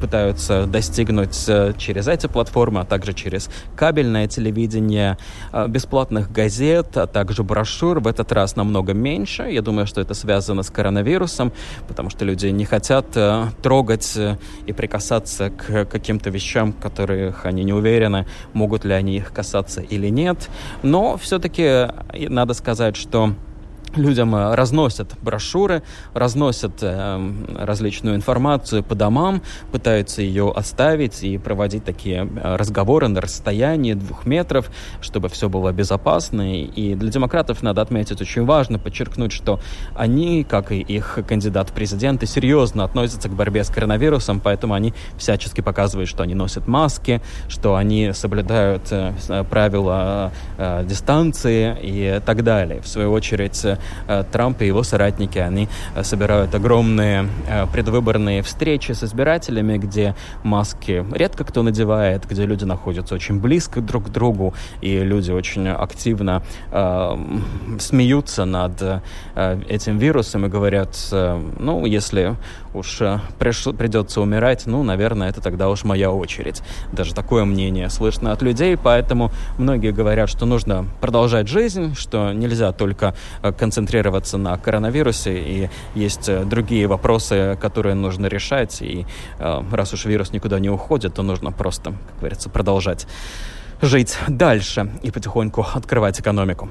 пытаются 0.00 0.64
достигнуть 0.64 1.44
э, 1.46 1.74
через 1.76 2.08
эти 2.08 2.26
платформы, 2.26 2.80
а 2.80 2.84
также 2.86 3.12
через 3.12 3.50
кабельное 3.76 4.28
телевидение, 4.28 5.18
бесплатных 5.68 6.32
газет, 6.32 6.96
а 6.96 7.06
также 7.06 7.42
брошюр 7.42 8.00
в 8.00 8.06
этот 8.06 8.32
раз 8.32 8.56
намного 8.56 8.94
меньше. 8.94 9.42
Я 9.42 9.60
думаю, 9.60 9.86
что 9.86 10.00
это 10.00 10.14
связано 10.14 10.62
с 10.62 10.70
коронавирусом, 10.70 11.52
потому 11.86 12.08
что 12.08 12.24
люди 12.24 12.46
не 12.46 12.64
хотят 12.64 12.77
хотят 12.78 13.06
э, 13.16 13.46
трогать 13.60 14.16
э, 14.16 14.36
и 14.68 14.72
прикасаться 14.72 15.50
к 15.50 15.84
каким-то 15.86 16.30
вещам, 16.30 16.72
которых 16.72 17.44
они 17.44 17.64
не 17.64 17.72
уверены, 17.72 18.24
могут 18.52 18.84
ли 18.84 18.94
они 18.94 19.16
их 19.16 19.32
касаться 19.32 19.80
или 19.80 20.08
нет. 20.10 20.48
Но 20.84 21.16
все-таки 21.16 21.62
э, 21.62 22.28
надо 22.28 22.54
сказать, 22.54 22.94
что 22.94 23.34
людям 23.96 24.34
э, 24.34 24.54
разносят 24.54 25.14
брошюры, 25.22 25.82
разносят 26.14 26.82
э, 26.82 27.32
различную 27.58 28.16
информацию 28.16 28.82
по 28.82 28.94
домам, 28.94 29.42
пытаются 29.72 30.22
ее 30.22 30.52
оставить 30.54 31.22
и 31.22 31.38
проводить 31.38 31.84
такие 31.84 32.26
э, 32.26 32.56
разговоры 32.56 33.08
на 33.08 33.20
расстоянии 33.20 33.94
двух 33.94 34.26
метров, 34.26 34.70
чтобы 35.00 35.28
все 35.28 35.48
было 35.48 35.72
безопасно. 35.72 36.54
И 36.62 36.94
для 36.94 37.10
демократов 37.10 37.62
надо 37.62 37.82
отметить 37.82 38.20
очень 38.20 38.44
важно, 38.44 38.78
подчеркнуть, 38.78 39.32
что 39.32 39.60
они, 39.94 40.44
как 40.44 40.72
и 40.72 40.80
их 40.80 41.18
кандидат 41.26 41.70
в 41.70 41.72
президенты, 41.72 42.26
серьезно 42.26 42.84
относятся 42.84 43.28
к 43.28 43.32
борьбе 43.32 43.64
с 43.64 43.70
коронавирусом, 43.70 44.40
поэтому 44.40 44.74
они 44.74 44.94
всячески 45.16 45.60
показывают, 45.60 46.08
что 46.08 46.22
они 46.22 46.34
носят 46.34 46.66
маски, 46.66 47.20
что 47.48 47.76
они 47.76 48.12
соблюдают 48.12 48.82
э, 48.90 49.12
правила 49.50 50.32
э, 50.56 50.84
дистанции 50.84 51.76
и 51.82 52.20
так 52.24 52.44
далее. 52.44 52.80
В 52.80 52.88
свою 52.88 53.12
очередь, 53.12 53.64
Э, 54.06 54.24
Трамп 54.30 54.62
и 54.62 54.66
его 54.66 54.82
соратники, 54.82 55.38
они 55.38 55.68
э, 55.94 56.02
собирают 56.02 56.54
огромные 56.54 57.28
э, 57.48 57.66
предвыборные 57.72 58.42
встречи 58.42 58.92
с 58.92 59.02
избирателями, 59.02 59.78
где 59.78 60.14
маски 60.42 61.04
редко 61.12 61.44
кто 61.44 61.62
надевает, 61.62 62.26
где 62.28 62.46
люди 62.46 62.64
находятся 62.64 63.14
очень 63.14 63.40
близко 63.40 63.80
друг 63.80 64.06
к 64.06 64.08
другу, 64.08 64.54
и 64.80 64.98
люди 65.00 65.30
очень 65.30 65.68
активно 65.68 66.42
э, 66.70 67.16
смеются 67.78 68.44
над 68.44 68.82
э, 68.82 69.00
этим 69.68 69.98
вирусом 69.98 70.46
и 70.46 70.48
говорят, 70.48 70.96
э, 71.12 71.40
ну, 71.58 71.86
если 71.86 72.36
уж 72.74 73.00
приш, 73.38 73.64
придется 73.76 74.20
умирать, 74.20 74.66
ну, 74.66 74.82
наверное, 74.82 75.28
это 75.28 75.40
тогда 75.40 75.68
уж 75.68 75.84
моя 75.84 76.10
очередь. 76.10 76.62
Даже 76.92 77.14
такое 77.14 77.44
мнение 77.44 77.90
слышно 77.90 78.32
от 78.32 78.42
людей, 78.42 78.76
поэтому 78.76 79.30
многие 79.56 79.92
говорят, 79.92 80.28
что 80.28 80.46
нужно 80.46 80.86
продолжать 81.00 81.48
жизнь, 81.48 81.94
что 81.94 82.32
нельзя 82.32 82.72
только 82.72 83.14
концентрироваться 83.58 84.38
на 84.38 84.56
коронавирусе, 84.58 85.38
и 85.38 85.70
есть 85.94 86.30
другие 86.48 86.86
вопросы, 86.86 87.58
которые 87.60 87.94
нужно 87.94 88.26
решать, 88.26 88.82
и 88.82 89.06
раз 89.38 89.92
уж 89.92 90.04
вирус 90.04 90.32
никуда 90.32 90.58
не 90.58 90.70
уходит, 90.70 91.14
то 91.14 91.22
нужно 91.22 91.52
просто, 91.52 91.92
как 91.92 92.18
говорится, 92.18 92.50
продолжать 92.50 93.06
жить 93.80 94.18
дальше 94.26 94.92
и 95.02 95.10
потихоньку 95.10 95.64
открывать 95.74 96.20
экономику. 96.20 96.68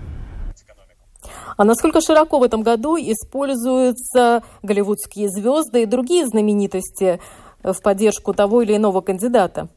А 1.56 1.64
насколько 1.64 2.02
широко 2.02 2.40
в 2.40 2.44
этом 2.44 2.62
году 2.62 2.98
используются 2.98 4.44
голливудские 4.64 5.30
звезды 5.30 5.84
и 5.84 5.86
другие 5.86 6.28
знаменитости 6.28 7.20
в 7.64 7.82
поддержку 7.82 8.34
того 8.34 8.62
или 8.62 8.76
иного 8.76 9.02
кандидата? 9.02 9.70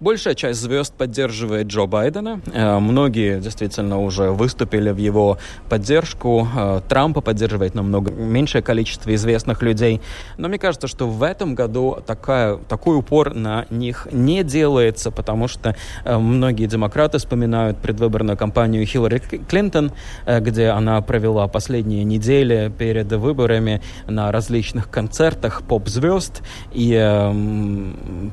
Большая 0.00 0.36
часть 0.36 0.60
звезд 0.60 0.94
поддерживает 0.94 1.66
Джо 1.66 1.86
Байдена. 1.86 2.40
Э, 2.52 2.78
многие 2.78 3.40
действительно 3.40 4.00
уже 4.00 4.30
выступили 4.30 4.90
в 4.90 4.96
его 4.96 5.38
поддержку. 5.68 6.46
Э, 6.56 6.80
Трампа 6.88 7.20
поддерживает 7.20 7.74
намного 7.74 8.12
меньшее 8.12 8.62
количество 8.62 9.12
известных 9.12 9.60
людей. 9.60 10.00
Но 10.36 10.48
мне 10.48 10.58
кажется, 10.58 10.86
что 10.86 11.08
в 11.08 11.24
этом 11.24 11.56
году 11.56 11.98
такая, 12.06 12.58
такой 12.68 12.96
упор 12.96 13.34
на 13.34 13.66
них 13.70 14.06
не 14.12 14.44
делается, 14.44 15.10
потому 15.10 15.48
что 15.48 15.74
э, 16.04 16.16
многие 16.16 16.66
демократы 16.66 17.18
вспоминают 17.18 17.78
предвыборную 17.78 18.36
кампанию 18.36 18.86
Хиллари 18.86 19.18
Клинтон, 19.18 19.92
где 20.26 20.68
она 20.68 21.00
провела 21.00 21.48
последние 21.48 22.04
недели 22.04 22.72
перед 22.76 23.12
выборами 23.12 23.82
на 24.06 24.30
различных 24.30 24.90
концертах 24.90 25.62
поп-звезд 25.62 26.42
и 26.72 26.94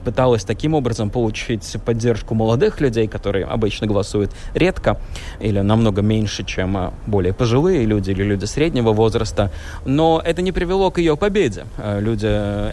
пыталась 0.03 0.43
таким 0.43 0.75
образом 0.75 1.09
получить 1.09 1.24
получить 1.25 1.77
поддержку 1.83 2.35
молодых 2.35 2.81
людей, 2.81 3.07
которые 3.07 3.45
обычно 3.45 3.87
голосуют 3.87 4.31
редко 4.53 4.99
или 5.39 5.59
намного 5.61 6.03
меньше, 6.03 6.43
чем 6.43 6.77
а, 6.77 6.93
более 7.07 7.33
пожилые 7.33 7.83
люди 7.85 8.11
или 8.11 8.21
люди 8.23 8.45
среднего 8.45 8.93
возраста. 8.93 9.49
Но 9.85 10.21
это 10.23 10.43
не 10.43 10.51
привело 10.51 10.91
к 10.91 10.99
ее 10.99 11.17
победе. 11.17 11.65
Э, 11.79 11.99
люди, 11.99 12.27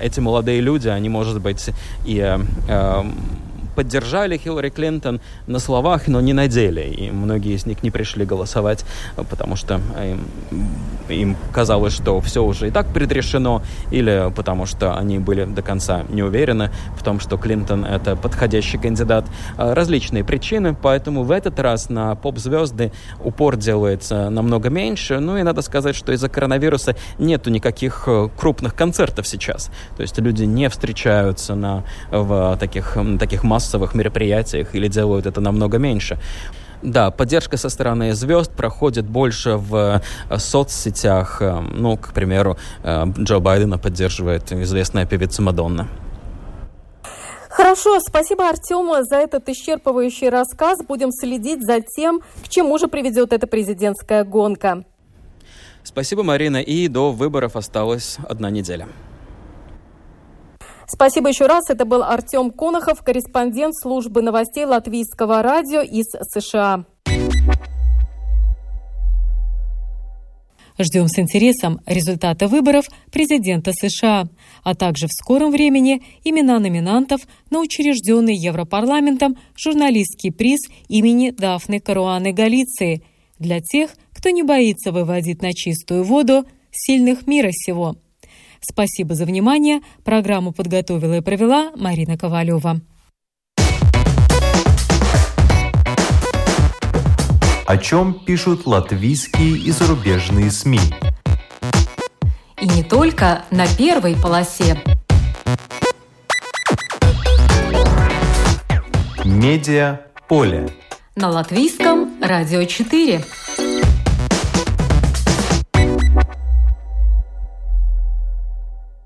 эти 0.04 0.20
молодые 0.20 0.60
люди, 0.60 0.88
они, 0.88 1.08
может 1.08 1.40
быть, 1.40 1.70
и 2.04 2.18
э, 2.18 3.04
поддержали 3.74 4.36
Хиллари 4.36 4.70
Клинтон 4.70 5.20
на 5.46 5.58
словах, 5.58 6.08
но 6.08 6.20
не 6.20 6.32
на 6.32 6.48
деле. 6.48 6.90
И 6.90 7.10
многие 7.10 7.54
из 7.54 7.66
них 7.66 7.82
не 7.82 7.90
пришли 7.90 8.24
голосовать, 8.24 8.84
потому 9.16 9.56
что 9.56 9.80
им, 10.02 10.26
им 11.08 11.36
казалось, 11.52 11.92
что 11.92 12.20
все 12.20 12.44
уже 12.44 12.68
и 12.68 12.70
так 12.70 12.92
предрешено, 12.92 13.62
или 13.90 14.32
потому 14.34 14.66
что 14.66 14.96
они 14.96 15.18
были 15.18 15.44
до 15.44 15.62
конца 15.62 16.04
не 16.08 16.22
уверены 16.22 16.70
в 16.96 17.02
том, 17.02 17.20
что 17.20 17.36
Клинтон 17.36 17.84
это 17.84 18.16
подходящий 18.16 18.78
кандидат. 18.78 19.24
Различные 19.56 20.24
причины, 20.24 20.74
поэтому 20.80 21.22
в 21.22 21.30
этот 21.30 21.58
раз 21.60 21.88
на 21.88 22.14
поп-звезды 22.14 22.92
упор 23.22 23.56
делается 23.56 24.30
намного 24.30 24.70
меньше. 24.70 25.18
Ну 25.20 25.36
и 25.36 25.42
надо 25.42 25.62
сказать, 25.62 25.96
что 25.96 26.12
из-за 26.12 26.28
коронавируса 26.28 26.96
нету 27.18 27.50
никаких 27.50 28.04
э, 28.06 28.28
крупных 28.36 28.74
концертов 28.74 29.26
сейчас. 29.26 29.70
То 29.96 30.02
есть 30.02 30.18
люди 30.18 30.44
не 30.44 30.68
встречаются 30.68 31.54
на, 31.54 31.84
в 32.10 32.56
таких, 32.58 32.96
таких 33.18 33.44
массовых 33.44 33.61
мероприятиях 33.94 34.74
или 34.74 34.88
делают 34.88 35.26
это 35.26 35.40
намного 35.40 35.78
меньше. 35.78 36.18
Да, 36.82 37.10
поддержка 37.10 37.56
со 37.56 37.68
стороны 37.68 38.12
звезд 38.14 38.50
проходит 38.52 39.04
больше 39.04 39.56
в 39.56 40.02
э, 40.30 40.38
соцсетях. 40.38 41.40
Э, 41.40 41.60
ну, 41.60 41.96
к 41.96 42.12
примеру, 42.12 42.56
Джо 42.84 43.38
Байдена 43.38 43.78
поддерживает 43.78 44.52
известная 44.52 45.06
певица 45.06 45.42
Мадонна. 45.42 45.88
Хорошо, 47.52 48.00
спасибо, 48.00 48.48
Артему, 48.48 49.04
за 49.04 49.16
этот 49.16 49.46
исчерпывающий 49.48 50.30
рассказ. 50.30 50.78
Будем 50.88 51.12
следить 51.12 51.62
за 51.62 51.82
тем, 51.82 52.22
к 52.42 52.48
чему 52.48 52.78
же 52.78 52.88
приведет 52.88 53.34
эта 53.34 53.46
президентская 53.46 54.24
гонка. 54.24 54.84
Спасибо, 55.84 56.22
Марина. 56.22 56.62
И 56.62 56.88
до 56.88 57.12
выборов 57.12 57.56
осталась 57.56 58.16
одна 58.26 58.48
неделя. 58.48 58.88
Спасибо 60.94 61.30
еще 61.30 61.46
раз. 61.46 61.70
Это 61.70 61.86
был 61.86 62.02
Артем 62.02 62.50
Конохов, 62.50 63.02
корреспондент 63.02 63.74
службы 63.74 64.20
новостей 64.20 64.66
Латвийского 64.66 65.42
радио 65.42 65.80
из 65.80 66.04
США. 66.30 66.84
Ждем 70.78 71.08
с 71.08 71.18
интересом 71.18 71.80
результаты 71.86 72.46
выборов 72.46 72.84
президента 73.10 73.72
США, 73.72 74.24
а 74.64 74.74
также 74.74 75.06
в 75.06 75.12
скором 75.12 75.50
времени 75.50 76.02
имена 76.24 76.58
номинантов 76.58 77.22
на 77.48 77.60
учрежденный 77.60 78.36
Европарламентом 78.36 79.38
журналистский 79.56 80.30
приз 80.30 80.60
имени 80.88 81.30
Дафны 81.30 81.80
Каруаны 81.80 82.32
Галиции 82.32 83.02
для 83.38 83.60
тех, 83.60 83.92
кто 84.12 84.28
не 84.28 84.42
боится 84.42 84.92
выводить 84.92 85.40
на 85.40 85.54
чистую 85.54 86.04
воду 86.04 86.44
сильных 86.70 87.26
мира 87.26 87.50
сего. 87.50 87.96
Спасибо 88.62 89.14
за 89.14 89.24
внимание. 89.24 89.80
Программу 90.04 90.52
подготовила 90.52 91.14
и 91.14 91.20
провела 91.20 91.72
Марина 91.76 92.16
Ковалева. 92.16 92.80
О 97.66 97.76
чем 97.78 98.24
пишут 98.24 98.66
латвийские 98.66 99.58
и 99.58 99.70
зарубежные 99.70 100.50
СМИ? 100.50 100.80
И 102.60 102.68
не 102.68 102.84
только 102.84 103.44
на 103.50 103.66
первой 103.66 104.14
полосе. 104.14 104.80
Медиа 109.24 110.02
поле. 110.28 110.68
На 111.16 111.28
латвийском 111.28 112.22
радио 112.22 112.64
4. 112.64 113.24